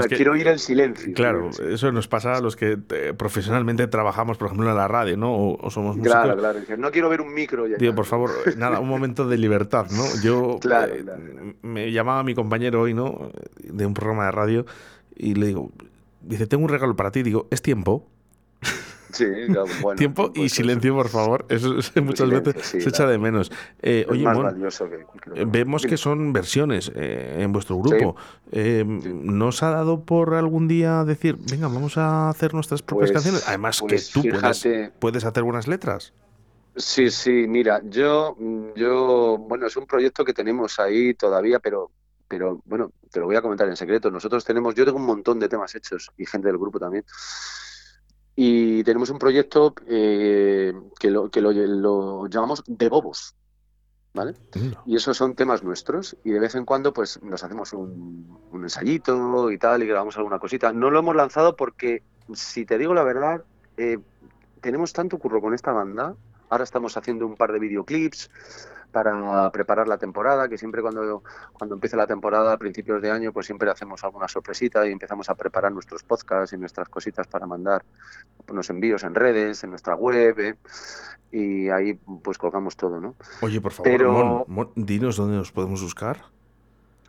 quiero, 0.10 0.36
ir 0.36 0.48
en 0.48 0.60
silencio. 0.60 1.14
Claro, 1.14 1.50
eso 1.50 1.92
nos 1.94 2.10
pasa 2.10 2.34
a 2.34 2.42
los 2.42 2.58
que 2.58 2.78
eh, 2.90 3.14
profesionalmente 3.18 3.88
trabajamos, 3.88 4.38
por 4.38 4.48
ejemplo, 4.48 4.70
en 4.70 4.76
la 4.76 4.90
radio, 4.90 5.16
¿no? 5.16 5.34
O, 5.34 5.70
somos 5.70 5.96
músicos. 5.96 6.22
Claro, 6.22 6.38
claro. 6.38 6.60
No 6.78 6.92
quiero 6.92 7.08
ver 7.08 7.22
un 7.22 7.34
micro. 7.34 7.66
Ya 7.66 7.78
Tío, 7.78 7.96
por 7.96 8.06
favor, 8.06 8.32
nada, 8.58 8.82
un 8.82 8.90
momento 8.90 9.26
de 9.26 9.38
libertad, 9.38 9.88
¿no? 9.92 10.04
Yo 10.22 10.60
me 11.62 11.94
llamaba 11.94 12.24
mi 12.24 12.36
compañero 12.36 12.82
hoy, 12.82 12.94
¿no? 12.94 13.32
De 13.64 13.86
un 13.86 13.94
programa 13.94 14.26
de 14.26 14.32
radio 14.32 14.66
y 15.16 15.36
le 15.36 15.48
digo, 15.48 15.72
dice, 16.22 16.48
tengo 16.48 16.64
un 16.64 16.70
regalo 16.70 16.96
para 16.96 17.12
ti. 17.12 17.24
Digo, 17.24 17.48
¿es 17.52 17.62
tiempo? 17.62 18.06
Sí, 19.12 19.26
bueno, 19.82 19.98
tiempo 19.98 20.32
y 20.36 20.40
pues 20.40 20.54
silencio, 20.54 20.94
por 20.94 21.10
favor. 21.10 21.46
Eso, 21.50 21.76
muchas 22.02 22.30
veces 22.30 22.66
se 22.66 22.90
echa 22.90 23.08
de 23.08 23.18
menos. 23.18 23.52
Eh, 23.82 24.06
oye, 24.10 24.26
vemos 25.48 25.86
que 25.86 25.98
son 25.98 26.34
versiones 26.34 26.92
eh, 26.96 27.38
en 27.40 27.52
vuestro 27.52 27.78
grupo. 27.78 28.16
Eh, 28.52 28.84
¿Nos 28.86 29.64
ha 29.64 29.70
dado 29.70 30.02
por 30.02 30.34
algún 30.34 30.68
día 30.68 31.04
decir, 31.06 31.38
venga, 31.50 31.68
vamos 31.68 31.98
a 31.98 32.30
hacer 32.30 32.54
nuestras 32.54 32.82
propias 32.82 33.12
pues, 33.12 33.24
canciones? 33.24 33.48
Además 33.48 33.80
que 33.80 33.88
pues 33.88 34.12
tú 34.12 34.22
puedes, 34.22 34.92
puedes 35.00 35.24
hacer 35.24 35.44
buenas 35.44 35.68
letras. 35.68 36.14
Sí, 36.76 37.10
sí, 37.10 37.46
mira, 37.48 37.82
yo, 37.86 38.36
yo, 38.76 39.38
bueno, 39.38 39.66
es 39.66 39.78
un 39.78 39.86
proyecto 39.86 40.26
que 40.26 40.34
tenemos 40.34 40.78
ahí 40.78 41.14
todavía, 41.14 41.60
pero 41.60 41.90
pero 42.28 42.62
bueno, 42.66 42.92
te 43.16 43.22
lo 43.22 43.28
voy 43.28 43.38
a 43.38 43.42
comentar 43.42 43.70
en 43.70 43.78
secreto. 43.78 44.12
Nosotros 44.12 44.44
tenemos, 44.44 44.76
yo 44.76 44.84
tengo 44.84 44.98
un 44.98 45.06
montón 45.06 45.40
de 45.40 45.48
temas 45.48 45.74
hechos 45.74 46.12
y 46.18 46.26
gente 46.26 46.50
del 46.50 46.58
grupo 46.58 46.80
también. 46.80 47.06
Y 48.36 48.84
tenemos 48.84 49.10
un 49.10 49.18
proyecto 49.18 49.74
eh, 49.88 50.74
que, 51.00 51.10
lo, 51.10 51.30
que 51.30 51.40
lo, 51.40 52.28
llamamos 52.28 52.62
de 52.68 52.90
bobos. 52.90 53.34
¿Vale? 54.14 54.34
Y 54.86 54.98
esos 54.98 55.16
son 55.16 55.34
temas 55.36 55.64
nuestros 55.64 56.18
y 56.24 56.32
de 56.32 56.40
vez 56.40 56.56
en 56.56 56.64
cuando 56.66 56.94
pues 56.94 57.22
nos 57.22 57.44
hacemos 57.44 57.74
un, 57.74 58.40
ensayito 58.54 59.52
y 59.52 59.58
tal 59.58 59.84
y 59.84 59.88
grabamos 59.88 60.18
alguna 60.18 60.40
cosita. 60.40 60.74
No 60.74 60.90
lo 60.90 61.00
hemos 61.00 61.16
lanzado 61.16 61.56
porque, 61.56 62.04
si 62.34 62.66
te 62.66 62.78
digo 62.78 62.94
la 62.94 63.04
verdad, 63.04 63.46
eh, 63.78 63.98
tenemos 64.60 64.92
tanto 64.92 65.20
curro 65.20 65.40
con 65.40 65.54
esta 65.54 65.72
banda. 65.72 66.16
Ahora 66.50 66.66
estamos 66.66 66.98
haciendo 66.98 67.26
un 67.26 67.36
par 67.36 67.54
de 67.54 67.60
videoclips, 67.60 68.30
para 68.96 69.52
preparar 69.52 69.90
la 69.90 69.98
temporada, 69.98 70.48
que 70.48 70.58
siempre 70.58 70.82
cuando, 70.82 71.22
cuando 71.52 71.76
empieza 71.76 71.98
la 71.98 72.08
temporada 72.08 72.54
a 72.54 72.58
principios 72.58 73.02
de 73.02 73.12
año, 73.12 73.34
pues 73.34 73.46
siempre 73.46 73.70
hacemos 73.70 74.02
alguna 74.06 74.30
sorpresita 74.30 74.88
y 74.88 74.94
empezamos 74.94 75.30
a 75.30 75.36
preparar 75.36 75.74
nuestros 75.74 76.02
podcasts 76.02 76.54
y 76.54 76.58
nuestras 76.58 76.88
cositas 76.88 77.28
para 77.28 77.46
mandar 77.46 77.84
unos 78.48 78.70
envíos 78.70 79.04
en 79.04 79.14
redes, 79.14 79.66
en 79.66 79.72
nuestra 79.72 79.96
web, 79.96 80.40
¿eh? 80.40 80.56
y 81.30 81.68
ahí 81.68 82.00
pues 82.24 82.38
colgamos 82.38 82.78
todo, 82.78 83.02
¿no? 83.02 83.16
Oye, 83.42 83.60
por 83.60 83.74
favor, 83.74 84.46
dinos 84.78 85.18
dónde 85.18 85.36
nos 85.36 85.52
podemos 85.52 85.84
buscar. 85.84 86.22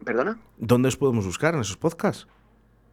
¿Perdona? 0.04 0.40
¿Dónde 0.56 0.88
os 0.88 0.96
podemos 0.96 1.24
buscar 1.24 1.54
en 1.54 1.60
esos 1.60 1.76
podcasts? 1.76 2.26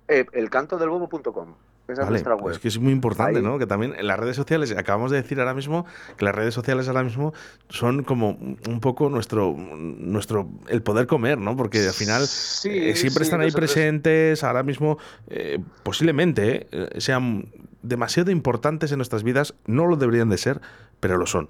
Eh, 0.07 0.27
elcantodelbobo.com 0.33 1.55
Esa 1.87 2.03
es 2.03 2.09
nuestra 2.09 2.35
web. 2.35 2.53
Es 2.53 2.59
que 2.59 2.69
es 2.69 2.79
muy 2.79 2.93
importante, 2.93 3.39
Ahí. 3.39 3.43
¿no? 3.43 3.59
Que 3.59 3.65
también 3.67 3.93
en 3.97 4.07
las 4.07 4.17
redes 4.17 4.35
sociales, 4.37 4.71
acabamos 4.77 5.11
de 5.11 5.21
decir 5.21 5.39
ahora 5.39 5.53
mismo 5.53 5.85
que 6.17 6.23
las 6.23 6.33
redes 6.33 6.53
sociales 6.53 6.87
ahora 6.87 7.03
mismo 7.03 7.33
son 7.69 8.03
como 8.03 8.37
un 8.67 8.79
poco 8.79 9.09
nuestro, 9.09 9.53
nuestro 9.57 10.49
el 10.69 10.81
poder 10.81 11.07
comer, 11.07 11.37
¿no? 11.39 11.57
Porque 11.57 11.85
al 11.85 11.93
final 11.93 12.25
Sí, 12.25 12.69
eh, 12.69 12.95
siempre 12.95 13.23
sí, 13.23 13.27
están 13.27 13.41
ahí 13.41 13.47
nosotros- 13.47 13.71
presentes, 13.73 14.43
ahora 14.45 14.63
mismo 14.63 14.97
eh, 15.27 15.59
posiblemente 15.83 16.67
eh, 16.71 17.01
sean 17.01 17.49
demasiado 17.81 18.31
importantes 18.31 18.91
en 18.93 18.97
nuestras 18.97 19.23
vidas, 19.23 19.53
no 19.65 19.85
lo 19.85 19.97
deberían 19.97 20.29
de 20.29 20.37
ser, 20.37 20.61
pero 21.01 21.17
lo 21.17 21.25
son. 21.25 21.49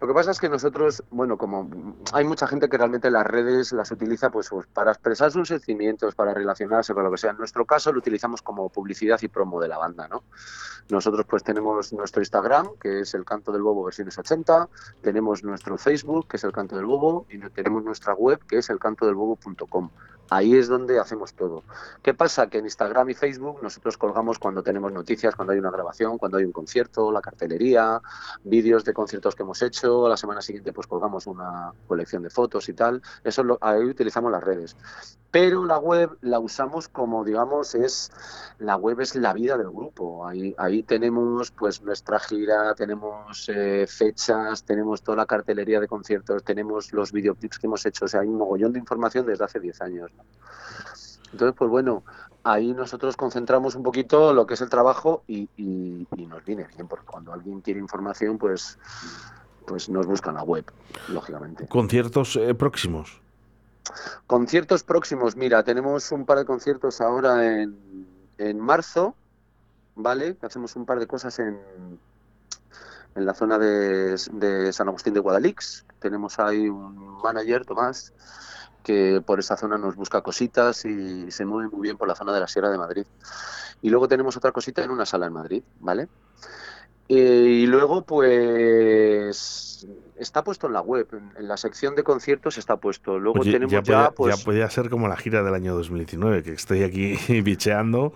Lo 0.00 0.06
que 0.06 0.14
pasa 0.14 0.30
es 0.30 0.40
que 0.40 0.48
nosotros, 0.48 1.02
bueno, 1.10 1.36
como 1.36 1.96
hay 2.12 2.24
mucha 2.24 2.46
gente 2.46 2.68
que 2.68 2.78
realmente 2.78 3.10
las 3.10 3.26
redes 3.26 3.72
las 3.72 3.90
utiliza 3.90 4.30
pues, 4.30 4.48
pues, 4.48 4.66
para 4.66 4.92
expresar 4.92 5.30
sus 5.30 5.48
sentimientos, 5.48 6.14
para 6.14 6.34
relacionarse, 6.34 6.94
para 6.94 7.06
lo 7.06 7.12
que 7.12 7.18
sea. 7.18 7.30
En 7.30 7.38
nuestro 7.38 7.64
caso 7.64 7.92
lo 7.92 7.98
utilizamos 7.98 8.42
como 8.42 8.68
publicidad 8.68 9.20
y 9.22 9.28
promo 9.28 9.60
de 9.60 9.68
la 9.68 9.78
banda, 9.78 10.08
¿no? 10.08 10.22
Nosotros 10.90 11.26
pues 11.28 11.44
tenemos 11.44 11.92
nuestro 11.92 12.20
Instagram, 12.20 12.68
que 12.80 13.00
es 13.00 13.14
el 13.14 13.24
Canto 13.24 13.52
del 13.52 13.62
Bobo 13.62 13.84
versiones 13.84 14.18
80, 14.18 14.68
tenemos 15.00 15.44
nuestro 15.44 15.78
Facebook, 15.78 16.28
que 16.28 16.36
es 16.36 16.44
el 16.44 16.52
Canto 16.52 16.76
del 16.76 16.86
Bobo, 16.86 17.26
y 17.30 17.38
tenemos 17.50 17.84
nuestra 17.84 18.14
web, 18.14 18.40
que 18.46 18.58
es 18.58 18.70
elcantodelbobo.com. 18.70 19.90
Ahí 20.34 20.56
es 20.56 20.66
donde 20.66 20.98
hacemos 20.98 21.34
todo. 21.34 21.62
¿Qué 22.02 22.14
pasa? 22.14 22.46
Que 22.46 22.56
en 22.56 22.64
Instagram 22.64 23.10
y 23.10 23.14
Facebook 23.14 23.62
nosotros 23.62 23.98
colgamos 23.98 24.38
cuando 24.38 24.62
tenemos 24.62 24.90
noticias, 24.90 25.34
cuando 25.36 25.52
hay 25.52 25.58
una 25.58 25.70
grabación, 25.70 26.16
cuando 26.16 26.38
hay 26.38 26.44
un 26.44 26.52
concierto, 26.52 27.12
la 27.12 27.20
cartelería, 27.20 28.00
vídeos 28.42 28.82
de 28.86 28.94
conciertos 28.94 29.34
que 29.34 29.42
hemos 29.42 29.60
hecho, 29.60 30.08
la 30.08 30.16
semana 30.16 30.40
siguiente 30.40 30.72
pues 30.72 30.86
colgamos 30.86 31.26
una 31.26 31.74
colección 31.86 32.22
de 32.22 32.30
fotos 32.30 32.66
y 32.70 32.72
tal, 32.72 33.02
eso 33.22 33.42
lo, 33.42 33.58
ahí 33.60 33.84
utilizamos 33.84 34.32
las 34.32 34.42
redes. 34.42 34.74
Pero 35.32 35.64
la 35.64 35.78
web 35.78 36.16
la 36.20 36.38
usamos 36.38 36.88
como 36.88 37.24
digamos 37.24 37.74
es 37.74 38.12
la 38.58 38.76
web 38.76 39.00
es 39.00 39.16
la 39.16 39.32
vida 39.32 39.56
del 39.56 39.70
grupo. 39.70 40.26
Ahí, 40.26 40.54
ahí 40.58 40.82
tenemos 40.82 41.50
pues 41.50 41.82
nuestra 41.82 42.20
gira, 42.20 42.74
tenemos 42.74 43.48
eh, 43.48 43.86
fechas, 43.88 44.62
tenemos 44.62 45.02
toda 45.02 45.16
la 45.16 45.26
cartelería 45.26 45.80
de 45.80 45.88
conciertos, 45.88 46.44
tenemos 46.44 46.92
los 46.92 47.12
videoclips 47.12 47.58
que 47.58 47.66
hemos 47.66 47.84
hecho, 47.86 48.04
o 48.04 48.08
sea, 48.08 48.20
hay 48.20 48.28
un 48.28 48.36
mogollón 48.36 48.74
de 48.74 48.78
información 48.78 49.24
desde 49.26 49.44
hace 49.44 49.58
10 49.58 49.80
años. 49.80 50.10
Entonces, 51.32 51.54
pues 51.56 51.70
bueno, 51.70 52.04
ahí 52.44 52.74
nosotros 52.74 53.16
concentramos 53.16 53.74
un 53.74 53.82
poquito 53.82 54.34
lo 54.34 54.46
que 54.46 54.52
es 54.52 54.60
el 54.60 54.68
trabajo 54.68 55.22
y, 55.26 55.48
y- 55.56 56.06
y 56.14 56.26
nos 56.26 56.44
viene 56.44 56.66
bien, 56.76 56.86
porque 56.88 57.06
cuando 57.06 57.32
alguien 57.32 57.62
quiere 57.62 57.80
información, 57.80 58.36
pues, 58.36 58.78
pues 59.66 59.88
nos 59.88 60.04
busca 60.06 60.28
en 60.28 60.36
la 60.36 60.42
web, 60.42 60.66
lógicamente. 61.08 61.66
Conciertos 61.68 62.36
eh, 62.36 62.54
próximos. 62.54 63.21
Conciertos 64.26 64.82
próximos, 64.84 65.36
mira, 65.36 65.62
tenemos 65.62 66.12
un 66.12 66.24
par 66.24 66.38
de 66.38 66.44
conciertos 66.44 67.00
ahora 67.00 67.60
en, 67.60 68.06
en 68.38 68.60
marzo, 68.60 69.14
¿vale? 69.94 70.36
Hacemos 70.42 70.76
un 70.76 70.86
par 70.86 70.98
de 70.98 71.06
cosas 71.06 71.38
en, 71.38 71.58
en 73.14 73.26
la 73.26 73.34
zona 73.34 73.58
de, 73.58 74.16
de 74.32 74.72
San 74.72 74.88
Agustín 74.88 75.14
de 75.14 75.20
Guadalix. 75.20 75.84
Tenemos 75.98 76.38
ahí 76.38 76.68
un 76.68 77.20
manager, 77.22 77.64
Tomás, 77.64 78.12
que 78.82 79.22
por 79.24 79.38
esa 79.38 79.56
zona 79.56 79.78
nos 79.78 79.96
busca 79.96 80.22
cositas 80.22 80.84
y 80.84 81.30
se 81.30 81.44
mueve 81.44 81.68
muy 81.70 81.82
bien 81.82 81.96
por 81.96 82.08
la 82.08 82.14
zona 82.14 82.32
de 82.32 82.40
la 82.40 82.48
Sierra 82.48 82.70
de 82.70 82.78
Madrid. 82.78 83.06
Y 83.82 83.90
luego 83.90 84.08
tenemos 84.08 84.36
otra 84.36 84.52
cosita 84.52 84.82
en 84.82 84.90
una 84.90 85.06
sala 85.06 85.26
en 85.26 85.32
Madrid, 85.32 85.62
¿vale? 85.80 86.08
Eh, 87.08 87.14
y 87.62 87.66
luego, 87.66 88.02
pues, 88.04 89.86
está 90.16 90.44
puesto 90.44 90.66
en 90.66 90.72
la 90.72 90.80
web, 90.80 91.08
en, 91.36 91.48
la 91.48 91.56
sección 91.56 91.94
de 91.94 92.02
conciertos 92.02 92.58
está 92.58 92.76
puesto. 92.76 93.18
Luego 93.18 93.40
tenemos 93.42 93.82
ya, 93.84 94.10
pues, 94.10 94.36
ya 94.36 94.44
podía 94.44 94.70
ser 94.70 94.88
como 94.88 95.08
la 95.08 95.16
gira 95.16 95.42
del 95.42 95.54
año 95.54 95.74
2019, 95.74 96.42
que 96.42 96.52
estoy 96.52 96.82
aquí 96.82 97.16
bicheando. 97.42 98.12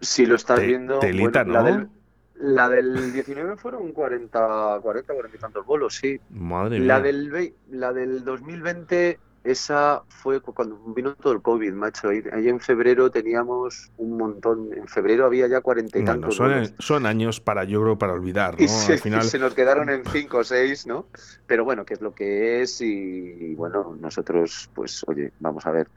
Si 0.00 0.26
lo 0.26 0.34
estás 0.34 0.60
Te- 0.60 0.66
viendo, 0.66 0.98
telita, 0.98 1.44
bueno, 1.44 1.60
la, 1.60 1.62
del, 1.62 1.88
la 2.36 2.68
del 2.68 3.12
19 3.12 3.56
fueron 3.56 3.92
40, 3.92 4.80
40, 4.82 5.14
40 5.14 5.36
y 5.36 5.40
tantos 5.40 5.64
bolos, 5.64 5.94
sí. 5.96 6.20
Madre 6.30 6.78
mía. 6.80 6.88
La 6.88 7.00
del, 7.00 7.32
vei- 7.32 7.54
la 7.70 7.92
del 7.92 8.24
2020, 8.24 9.18
esa 9.44 10.02
fue 10.08 10.40
cu- 10.40 10.54
cuando 10.54 10.78
vino 10.94 11.14
todo 11.14 11.32
el 11.34 11.42
COVID, 11.42 11.72
macho. 11.72 12.08
Ahí, 12.08 12.22
ahí 12.32 12.48
en 12.48 12.60
febrero 12.60 13.10
teníamos 13.10 13.92
un 13.96 14.16
montón. 14.16 14.70
En 14.74 14.88
febrero 14.88 15.26
había 15.26 15.46
ya 15.46 15.60
40 15.60 15.98
y 15.98 16.02
Bueno, 16.02 16.20
tantos 16.20 16.36
son, 16.80 17.06
años 17.06 17.40
para, 17.40 17.64
yo 17.64 17.82
creo, 17.82 17.98
para 17.98 18.14
olvidar, 18.14 18.58
Y 18.58 18.66
¿no? 18.66 18.68
se, 18.68 18.92
Al 18.94 18.98
final, 18.98 19.22
se 19.24 19.38
nos 19.38 19.54
quedaron 19.54 19.90
en 19.90 20.04
5 20.06 20.38
o 20.38 20.44
6, 20.44 20.86
¿no? 20.86 21.08
Pero 21.46 21.64
bueno, 21.64 21.84
que 21.84 21.94
es 21.94 22.00
lo 22.00 22.14
que 22.14 22.62
es 22.62 22.80
y, 22.80 22.86
y 22.86 23.54
bueno, 23.54 23.96
nosotros, 24.00 24.70
pues, 24.74 25.04
oye, 25.06 25.32
vamos 25.38 25.66
a 25.66 25.70
ver. 25.72 25.88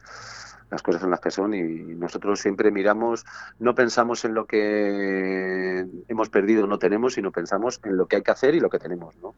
Las 0.70 0.82
cosas 0.84 1.02
son 1.02 1.12
las 1.12 1.22
que 1.22 1.32
son 1.32 1.54
y 1.54 1.62
nosotros 1.64 2.40
siempre 2.40 2.72
miramos, 2.72 3.26
no 3.60 3.74
pensamos 3.74 4.26
en 4.26 4.34
lo 4.34 4.46
que 4.46 5.86
hemos 6.08 6.30
perdido 6.30 6.66
o 6.66 6.68
no 6.68 6.78
tenemos, 6.80 7.14
sino 7.14 7.32
pensamos 7.32 7.80
en 7.86 7.98
lo 7.98 8.06
que 8.08 8.18
hay 8.18 8.22
que 8.22 8.32
hacer 8.32 8.56
y 8.56 8.60
lo 8.60 8.70
que 8.70 8.80
tenemos, 8.80 9.16
¿no? 9.22 9.34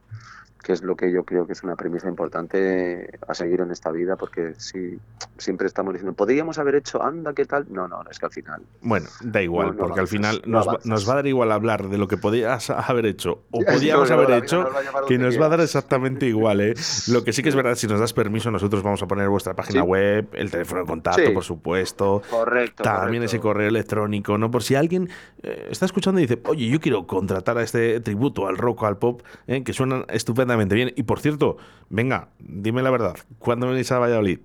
Que 0.62 0.74
es 0.74 0.84
lo 0.84 0.98
que 0.98 1.10
yo 1.10 1.24
creo 1.24 1.48
que 1.48 1.54
es 1.54 1.64
una 1.64 1.78
premisa 1.78 2.10
importante 2.10 3.18
a 3.26 3.34
seguir 3.34 3.62
en 3.62 3.72
esta 3.72 3.92
vida, 3.92 4.18
porque 4.18 4.54
si 4.58 5.00
siempre 5.38 5.68
estamos 5.68 5.94
diciendo, 5.94 6.14
podríamos 6.14 6.58
haber 6.60 6.76
hecho, 6.76 7.02
anda, 7.02 7.34
¿qué 7.34 7.46
tal? 7.46 7.66
No, 7.70 7.88
no, 7.88 8.02
es 8.12 8.20
que 8.20 8.26
al 8.26 8.32
final 8.34 8.62
bueno, 8.82 9.08
da 9.22 9.42
igual, 9.42 9.68
No, 9.68 9.74
no 9.74 9.80
porque 9.80 10.02
al 10.02 10.08
final 10.10 10.42
no 10.46 10.58
nos, 10.58 10.68
va, 10.68 10.80
nos 10.84 11.08
va 11.08 11.14
a 11.14 11.16
dar 11.16 11.28
igual 11.28 11.54
hablar 11.54 11.88
de 11.88 11.98
lo 11.98 12.10
que 12.10 12.18
podías 12.18 12.70
haber 12.72 13.06
hecho 13.06 13.44
o 13.52 13.64
podíamos 13.64 14.12
haber 14.12 14.32
hecho, 14.32 14.68
que 15.08 15.18
nos 15.18 15.40
va 15.40 15.46
a 15.46 15.50
dar 15.50 15.62
exactamente 15.62 16.26
igual, 16.26 16.60
¿eh? 16.60 16.74
Lo 17.08 17.24
que 17.24 17.32
sí 17.32 17.42
que 17.42 17.50
es 17.50 17.56
verdad, 17.56 17.76
si 17.76 17.88
nos 17.88 18.02
das 18.02 18.12
permiso, 18.12 18.52
nosotros 18.52 18.84
vamos 18.84 19.02
a 19.02 19.08
poner 19.08 19.30
vuestra 19.30 19.54
página 19.54 19.82
Sí. 19.84 19.88
web, 19.88 20.28
el 20.34 20.52
teléfono 20.52 20.82
de 20.82 20.88
contacto, 20.88 21.19
Sí. 21.28 21.34
por 21.34 21.44
supuesto. 21.44 22.22
Correcto. 22.30 22.84
También 22.84 23.24
ese 23.24 23.40
correo 23.40 23.68
electrónico, 23.68 24.38
¿no? 24.38 24.52
Por 24.52 24.64
si 24.64 24.76
alguien 24.76 25.10
eh, 25.44 25.68
está 25.70 25.86
escuchando 25.86 26.20
y 26.20 26.26
dice, 26.26 26.42
oye, 26.46 26.68
yo 26.68 26.80
quiero 26.80 27.08
contratar 27.08 27.58
a 27.58 27.64
este 27.64 28.00
tributo 28.00 28.48
al 28.48 28.58
rock 28.58 28.84
o 28.84 28.86
al 28.88 28.98
pop, 28.98 29.22
¿eh? 29.48 29.64
que 29.64 29.74
suenan 29.74 30.06
estupendamente 30.10 30.76
bien. 30.76 30.92
Y 30.96 31.04
por 31.04 31.20
cierto, 31.20 31.58
venga, 31.90 32.30
dime 32.40 32.82
la 32.82 32.92
verdad, 32.92 33.16
¿cuándo 33.40 33.68
venís 33.68 33.92
a 33.92 34.00
Valladolid? 34.00 34.40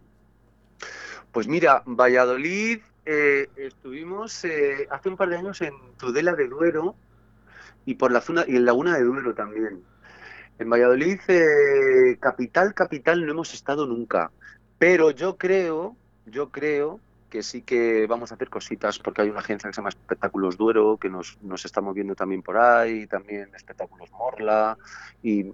Pues 1.33 1.49
mira, 1.49 1.83
Valladolid, 1.87 2.79
eh, 3.07 3.49
estuvimos 3.57 4.47
hace 4.91 5.09
un 5.09 5.17
par 5.17 5.29
de 5.29 5.37
años 5.37 5.61
en 5.61 5.75
Tudela 5.99 6.35
de 6.35 6.49
Duero 6.49 6.95
y 7.85 7.95
por 7.97 8.13
la 8.13 8.21
zona 8.21 8.45
y 8.47 8.57
en 8.57 8.65
Laguna 8.65 8.97
de 8.97 9.05
Duero 9.05 9.35
también. 9.35 9.83
En 10.59 10.71
Valladolid, 10.71 11.19
capital, 12.21 12.75
capital, 12.75 13.27
no 13.27 13.33
hemos 13.33 13.53
estado 13.53 13.87
nunca. 13.87 14.31
Pero 14.79 15.11
yo 15.11 15.37
creo, 15.37 15.97
yo 16.27 16.51
creo 16.51 17.01
que 17.31 17.43
sí 17.43 17.63
que 17.63 18.07
vamos 18.07 18.31
a 18.31 18.37
hacer 18.37 18.49
cositas 18.49 18.99
porque 19.01 19.23
hay 19.23 19.31
una 19.31 19.41
agencia 19.41 19.69
que 19.69 19.75
se 19.75 19.79
llama 19.81 19.89
Espectáculos 19.89 20.57
Duero 20.57 20.97
que 21.01 21.09
nos, 21.09 21.37
nos 21.43 21.65
está 21.65 21.81
moviendo 21.81 22.15
también 22.15 22.43
por 22.43 22.57
ahí, 22.57 23.07
también 23.09 23.49
Espectáculos 23.57 24.11
Morla 24.13 24.79
y, 25.23 25.47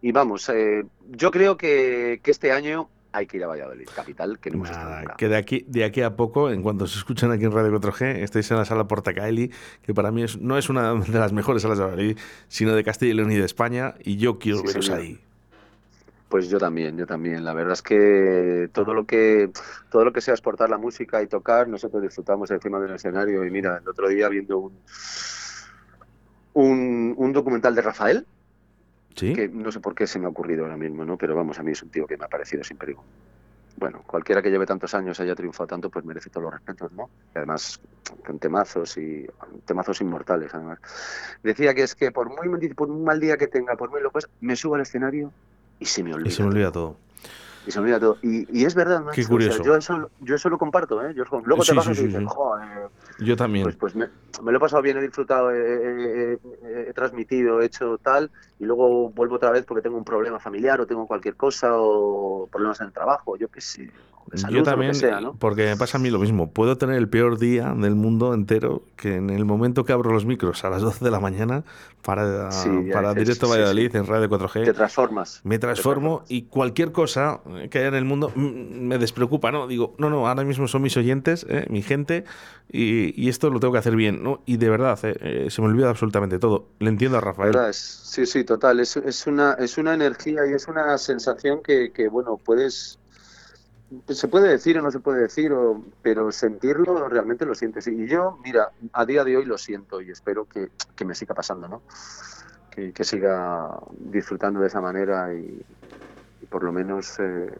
y 0.00 0.12
vamos, 0.12 0.48
eh, 0.50 0.84
yo 1.10 1.30
creo 1.32 1.56
que, 1.56 2.20
que 2.22 2.30
este 2.30 2.52
año 2.52 2.88
hay 3.10 3.26
que 3.26 3.36
ir 3.36 3.44
a 3.44 3.46
Valladolid, 3.48 3.88
capital, 3.94 4.38
que 4.40 4.50
no 4.50 4.56
hemos 4.56 4.70
estado 4.70 4.90
Nada, 4.90 5.00
nunca. 5.02 5.16
que 5.16 5.28
de 5.28 5.36
aquí, 5.36 5.64
de 5.68 5.84
aquí 5.84 6.02
a 6.02 6.16
poco, 6.16 6.50
en 6.50 6.62
cuanto 6.62 6.86
se 6.88 6.98
escuchan 6.98 7.30
aquí 7.30 7.44
en 7.44 7.52
Radio 7.52 7.70
4G, 7.80 8.16
estáis 8.22 8.50
en 8.50 8.56
la 8.56 8.64
sala 8.64 8.88
Portacaeli, 8.88 9.52
que 9.82 9.94
para 9.94 10.10
mí 10.10 10.24
es, 10.24 10.36
no 10.40 10.58
es 10.58 10.68
una 10.68 10.94
de 10.94 11.18
las 11.20 11.32
mejores 11.32 11.62
salas 11.62 11.78
de 11.78 11.84
Valladolid, 11.84 12.18
sino 12.48 12.74
de 12.74 12.82
Castilla 12.82 13.12
y 13.12 13.14
León 13.14 13.30
y 13.30 13.36
de 13.36 13.44
España, 13.44 13.94
y 14.02 14.16
yo 14.16 14.40
quiero 14.40 14.58
Sí, 14.58 14.66
veros 14.66 14.86
señor. 14.86 15.00
ahí. 15.00 15.20
Pues 16.34 16.48
yo 16.48 16.58
también, 16.58 16.96
yo 16.96 17.06
también. 17.06 17.44
La 17.44 17.54
verdad 17.54 17.74
es 17.74 17.82
que 17.82 18.68
todo 18.72 18.92
lo 18.92 19.06
que 19.06 19.52
todo 19.88 20.04
lo 20.04 20.12
que 20.12 20.20
sea 20.20 20.34
exportar 20.34 20.68
la 20.68 20.78
música 20.78 21.22
y 21.22 21.28
tocar, 21.28 21.68
nosotros 21.68 22.02
disfrutamos 22.02 22.50
encima 22.50 22.80
del 22.80 22.96
escenario. 22.96 23.44
Y 23.44 23.52
mira, 23.52 23.78
el 23.80 23.88
otro 23.88 24.08
día 24.08 24.28
viendo 24.28 24.58
un 24.58 24.76
un, 26.54 27.14
un 27.16 27.32
documental 27.32 27.76
de 27.76 27.82
Rafael, 27.82 28.26
¿Sí? 29.14 29.32
que 29.32 29.48
no 29.48 29.70
sé 29.70 29.78
por 29.78 29.94
qué 29.94 30.08
se 30.08 30.18
me 30.18 30.26
ha 30.26 30.28
ocurrido 30.28 30.64
ahora 30.64 30.76
mismo, 30.76 31.04
¿no? 31.04 31.16
Pero 31.16 31.36
vamos, 31.36 31.60
a 31.60 31.62
mí 31.62 31.70
es 31.70 31.84
un 31.84 31.90
tío 31.90 32.04
que 32.04 32.16
me 32.16 32.24
ha 32.24 32.28
parecido 32.28 32.64
siempre. 32.64 32.96
Bueno, 33.76 34.02
cualquiera 34.04 34.42
que 34.42 34.50
lleve 34.50 34.66
tantos 34.66 34.92
años 34.92 35.20
haya 35.20 35.36
triunfado 35.36 35.68
tanto, 35.68 35.88
pues 35.88 36.04
merece 36.04 36.30
todos 36.30 36.46
los 36.46 36.54
respetos, 36.54 36.90
¿no? 36.94 37.10
Y 37.32 37.38
además, 37.38 37.80
con 38.26 38.40
temazos 38.40 38.96
y 38.96 39.24
temazos 39.66 40.00
inmortales, 40.00 40.52
además. 40.52 40.80
Decía 41.44 41.74
que 41.74 41.84
es 41.84 41.94
que 41.94 42.10
por 42.10 42.28
muy, 42.28 42.68
por 42.70 42.90
un 42.90 43.04
mal 43.04 43.20
día 43.20 43.36
que 43.36 43.46
tenga, 43.46 43.76
por 43.76 43.90
muy 43.90 44.00
loco, 44.00 44.18
me 44.40 44.56
subo 44.56 44.74
al 44.74 44.80
escenario 44.80 45.30
y 45.78 45.84
se 45.86 46.02
me 46.02 46.14
olvida. 46.14 46.28
Y 46.28 46.32
se 46.32 46.42
me 46.42 46.48
olvida 46.48 46.72
todo. 46.72 46.96
Y 47.66 47.70
se 47.70 47.78
me 47.80 47.84
olvida 47.84 48.00
todo. 48.00 48.18
Y, 48.22 48.60
y 48.60 48.64
es 48.64 48.74
verdad, 48.74 49.02
macho, 49.02 49.14
Qué 49.16 49.22
o 49.22 49.24
sea, 49.24 49.30
curioso. 49.30 49.62
yo, 49.64 49.76
eso, 49.76 50.10
yo 50.20 50.34
eso 50.34 50.48
lo 50.50 50.58
comparto, 50.58 51.02
¿eh? 51.04 51.14
Yo, 51.14 51.24
luego 51.44 51.64
te 51.64 51.74
pasas 51.74 51.96
sí, 51.96 52.02
y 52.02 52.02
sí, 52.02 52.06
dices, 52.08 52.20
sí. 52.20 52.26
joder, 52.28 52.88
Yo 53.18 53.36
también. 53.36 53.64
pues, 53.64 53.76
pues 53.76 53.94
me, 53.94 54.08
me 54.42 54.52
lo 54.52 54.58
he 54.58 54.60
pasado 54.60 54.82
bien, 54.82 54.98
he 54.98 55.00
disfrutado, 55.02 55.50
he, 55.50 55.56
he- 55.58 56.32
he- 56.34 56.88
he 56.90 56.92
transmitido, 56.92 57.62
he 57.62 57.66
hecho 57.66 57.96
tal, 57.98 58.30
y 58.58 58.64
luego 58.64 59.08
vuelvo 59.10 59.36
otra 59.36 59.50
vez 59.50 59.64
porque 59.64 59.82
tengo 59.82 59.96
un 59.96 60.04
problema 60.04 60.38
familiar 60.38 60.80
o 60.80 60.86
tengo 60.86 61.06
cualquier 61.06 61.36
cosa 61.36 61.70
o 61.72 62.46
problemas 62.52 62.80
en 62.80 62.88
el 62.88 62.92
trabajo, 62.92 63.36
yo 63.36 63.48
qué 63.48 63.60
sé. 63.62 63.90
Salud 64.34 64.56
Yo 64.56 64.62
o 64.62 64.64
lo 64.64 64.70
también, 64.70 64.92
que 64.92 64.98
sea, 64.98 65.20
¿no? 65.20 65.34
porque 65.38 65.66
me 65.66 65.76
pasa 65.76 65.98
a 65.98 66.00
mí 66.00 66.10
lo 66.10 66.18
mismo. 66.18 66.50
Puedo 66.50 66.78
tener 66.78 66.96
el 66.96 67.08
peor 67.08 67.38
día 67.38 67.74
del 67.76 67.94
mundo 67.94 68.34
entero 68.34 68.82
que 68.96 69.16
en 69.16 69.30
el 69.30 69.44
momento 69.44 69.84
que 69.84 69.92
abro 69.92 70.12
los 70.12 70.26
micros 70.26 70.64
a 70.64 70.70
las 70.70 70.82
12 70.82 71.04
de 71.04 71.10
la 71.10 71.20
mañana 71.20 71.64
para, 72.02 72.50
Sí, 72.52 72.68
para 72.92 73.14
Directo 73.14 73.46
sí, 73.46 73.52
Valladolid 73.52 73.94
en 73.96 74.06
Radio 74.06 74.28
4G. 74.28 74.64
Te 74.64 74.72
transformas. 74.72 75.40
me 75.44 75.58
transformo 75.58 76.18
transformas. 76.18 76.30
y 76.30 76.42
cualquier 76.42 76.92
cosa 76.92 77.40
que 77.70 77.78
haya 77.78 77.88
en 77.88 77.94
el 77.94 78.04
mundo 78.04 78.30
mm, 78.34 78.86
me 78.86 78.98
despreocupa, 78.98 79.50
¿no? 79.50 79.66
Digo, 79.66 79.94
no, 79.98 80.10
no, 80.10 80.28
ahora 80.28 80.44
mismo 80.44 80.68
son 80.68 80.82
mis 80.82 80.96
oyentes, 80.96 81.46
¿eh? 81.48 81.66
mi 81.70 81.82
gente, 81.82 82.24
y, 82.70 83.20
y 83.20 83.28
esto 83.28 83.50
lo 83.50 83.60
tengo 83.60 83.72
que 83.72 83.78
hacer 83.78 83.96
bien, 83.96 84.22
¿no? 84.22 84.42
Y 84.46 84.56
de 84.56 84.68
verdad, 84.68 84.98
¿eh? 85.02 85.16
Eh, 85.20 85.50
se 85.50 85.62
me 85.62 85.68
olvida 85.68 85.88
absolutamente 85.90 86.38
todo. 86.38 86.68
Le 86.78 86.88
entiendo 86.88 87.18
a 87.18 87.20
Rafael. 87.20 87.54
Sí, 87.72 88.26
sí, 88.26 88.44
total. 88.44 88.80
Es, 88.80 88.96
es, 88.96 89.26
una, 89.26 89.54
es 89.54 89.78
una 89.78 89.94
energía 89.94 90.42
y 90.48 90.54
es 90.54 90.68
una 90.68 90.96
sensación 90.98 91.62
que, 91.62 91.92
que, 91.92 92.08
bueno, 92.08 92.38
puedes... 92.42 92.98
Se 94.08 94.28
puede 94.28 94.48
decir 94.48 94.78
o 94.78 94.82
no 94.82 94.90
se 94.90 95.00
puede 95.00 95.22
decir, 95.22 95.52
o- 95.52 95.82
pero 96.02 96.30
sentirlo 96.32 97.08
realmente 97.08 97.44
lo 97.46 97.54
sientes. 97.54 97.86
Y 97.86 98.06
yo, 98.06 98.38
mira, 98.44 98.68
a 98.92 99.04
día 99.04 99.24
de 99.24 99.36
hoy 99.36 99.44
lo 99.44 99.58
siento 99.58 100.00
y 100.00 100.10
espero 100.10 100.46
que, 100.46 100.68
que 100.94 101.04
me 101.04 101.14
siga 101.14 101.34
pasando, 101.34 101.68
¿no? 101.68 101.82
Que, 102.70 102.92
que 102.92 103.04
siga 103.04 103.78
disfrutando 103.98 104.60
de 104.60 104.66
esa 104.68 104.80
manera 104.80 105.32
y, 105.34 105.64
por 106.48 106.62
lo 106.64 106.72
menos 106.72 107.18
eh, 107.20 107.50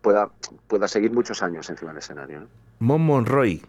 pueda, 0.00 0.30
pueda 0.68 0.86
seguir 0.88 1.12
muchos 1.12 1.42
años 1.42 1.68
encima 1.70 1.90
del 1.92 1.98
escenario, 1.98 2.40
¿no? 2.40 2.46
Mon 2.80 3.02
Monroy, 3.04 3.62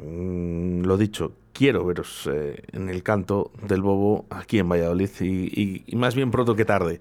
mm, 0.00 0.82
lo 0.82 0.96
dicho, 0.96 1.32
quiero 1.52 1.84
veros 1.84 2.28
eh, 2.30 2.62
en 2.72 2.88
el 2.88 3.02
canto 3.02 3.50
del 3.66 3.82
Bobo 3.82 4.26
aquí 4.30 4.58
en 4.58 4.68
Valladolid 4.68 5.10
y 5.20 5.96
más 5.96 6.14
bien 6.14 6.30
pronto 6.30 6.54
que 6.56 6.64
tarde. 6.64 6.98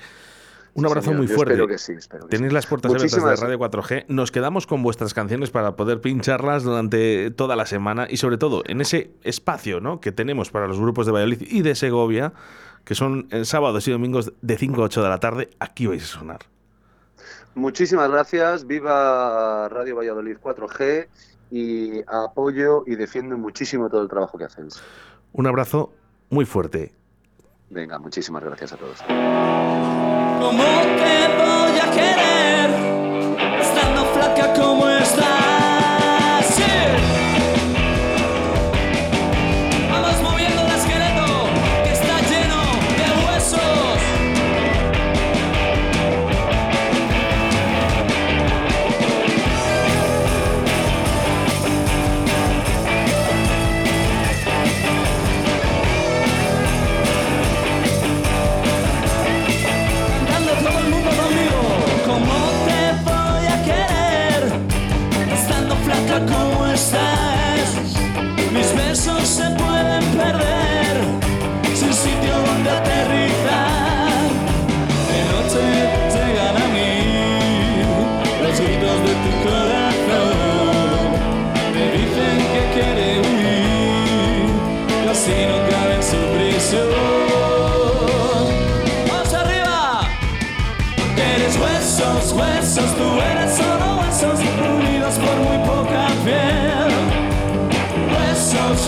Un 0.73 0.85
abrazo 0.85 1.05
señor, 1.05 1.17
muy 1.17 1.27
fuerte. 1.27 1.53
Espero 1.53 1.67
que 1.67 1.77
sí, 1.77 1.93
espero 1.93 2.27
que 2.27 2.35
sí. 2.35 2.37
Tenéis 2.37 2.53
las 2.53 2.65
puertas 2.65 2.93
abiertas 2.93 3.23
de 3.23 3.35
Radio 3.35 3.59
4G. 3.59 4.05
Nos 4.07 4.31
quedamos 4.31 4.67
con 4.67 4.83
vuestras 4.83 5.13
canciones 5.13 5.49
para 5.49 5.75
poder 5.75 5.99
pincharlas 5.99 6.63
durante 6.63 7.31
toda 7.31 7.55
la 7.55 7.65
semana 7.65 8.07
y 8.09 8.17
sobre 8.17 8.37
todo 8.37 8.63
en 8.65 8.79
ese 8.79 9.11
espacio 9.23 9.81
¿no? 9.81 9.99
que 9.99 10.11
tenemos 10.11 10.49
para 10.49 10.67
los 10.67 10.79
grupos 10.79 11.05
de 11.05 11.11
Valladolid 11.11 11.41
y 11.41 11.61
de 11.61 11.75
Segovia, 11.75 12.33
que 12.85 12.95
son 12.95 13.27
en 13.31 13.45
sábados 13.45 13.87
y 13.87 13.91
domingos 13.91 14.33
de 14.41 14.57
5 14.57 14.81
a 14.81 14.85
8 14.85 15.03
de 15.03 15.09
la 15.09 15.19
tarde. 15.19 15.49
Aquí 15.59 15.87
vais 15.87 16.03
a 16.03 16.07
sonar. 16.07 16.39
Muchísimas 17.53 18.09
gracias, 18.09 18.65
viva 18.65 19.67
Radio 19.67 19.97
Valladolid 19.97 20.37
4G 20.37 21.07
y 21.51 22.01
apoyo 22.07 22.83
y 22.87 22.95
defiendo 22.95 23.37
muchísimo 23.37 23.89
todo 23.89 24.01
el 24.01 24.07
trabajo 24.07 24.37
que 24.37 24.45
hacéis. 24.45 24.81
Un 25.33 25.47
abrazo 25.47 25.93
muy 26.29 26.45
fuerte. 26.45 26.93
Venga, 27.69 27.99
muchísimas 27.99 28.43
gracias 28.43 28.73
a 28.73 28.77
todos. 28.77 30.00
¿Cómo 30.41 30.63
te 30.63 31.27
voy 31.37 31.79
a 31.79 31.91
querer 31.91 32.30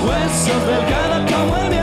Huesos, 0.04 0.68
delgada 0.68 1.26
como 1.26 1.56
el 1.58 1.83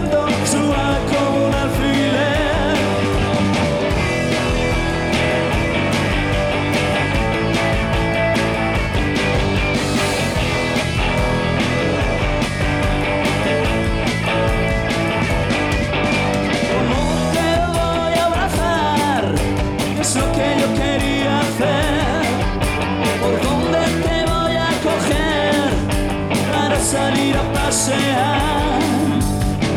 salir 27.81 28.13
a 28.13 28.37
pasear? 28.41 28.81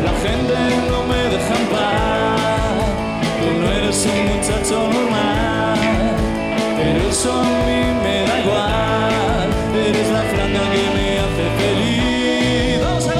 La 0.04 0.12
gente 0.22 0.54
no 0.90 1.00
me 1.10 1.22
deja 1.32 1.54
en 1.60 1.66
paz. 1.74 2.84
Tú 3.40 3.46
no 3.60 3.66
eres 3.72 4.06
un 4.06 4.20
muchacho 4.30 4.76
normal, 4.92 5.78
pero 6.76 7.00
eso 7.08 7.30
a 7.32 7.42
mí 7.66 7.80
me 8.04 8.16
da 8.28 8.34
igual. 8.44 9.48
Eres 9.88 10.08
la 10.16 10.22
franja 10.32 10.62
que 10.72 10.84
me 10.94 11.06
hace 11.22 11.46
feliz. 11.58 12.76
¡Vamos 12.84 13.06
a 13.08 13.10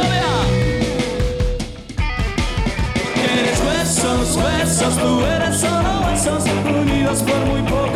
Eres 3.33 3.59
huesos, 3.67 4.27
huesos, 4.37 4.95
tú 4.99 5.11
eres 5.25 5.55
solo 5.61 5.91
huesos 6.05 6.43
unidos 6.81 7.19
por 7.23 7.41
muy 7.47 7.63
poca 7.63 7.94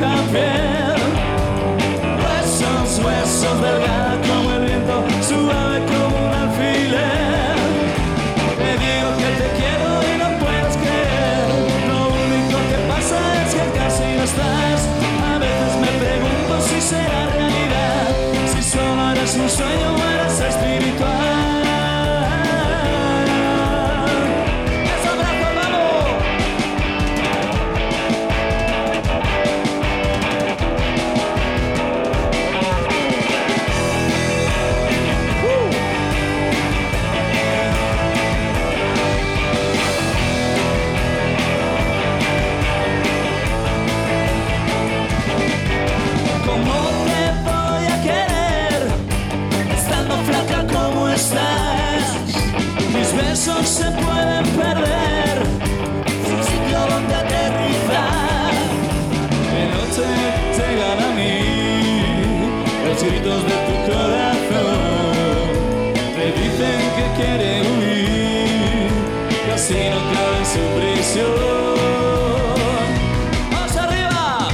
los 62.99 63.11
gritos 63.11 63.45
de 63.45 63.51
tu 63.51 63.93
corazón. 63.93 64.79
Te 66.17 66.27
dicen 66.33 66.81
que 66.97 67.05
quiere 67.17 67.61
huir 67.63 68.91
y 69.47 69.51
así 69.53 69.79
no 69.91 69.99
cabe 70.13 70.37
en 70.39 70.47
su 70.47 70.63
prisión. 70.79 71.33
¡Vamos 73.53 73.77
arriba! 73.77 74.49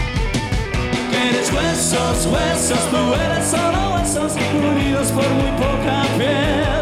Que 1.10 1.18
eres 1.30 1.48
huesos, 1.52 2.26
huesos, 2.26 2.82
tú 2.90 3.14
eres 3.14 3.46
solo 3.46 3.94
huesos 3.94 4.32
unidos 4.52 5.06
por 5.12 5.28
muy 5.30 5.50
poca 5.52 6.04
piel. 6.18 6.73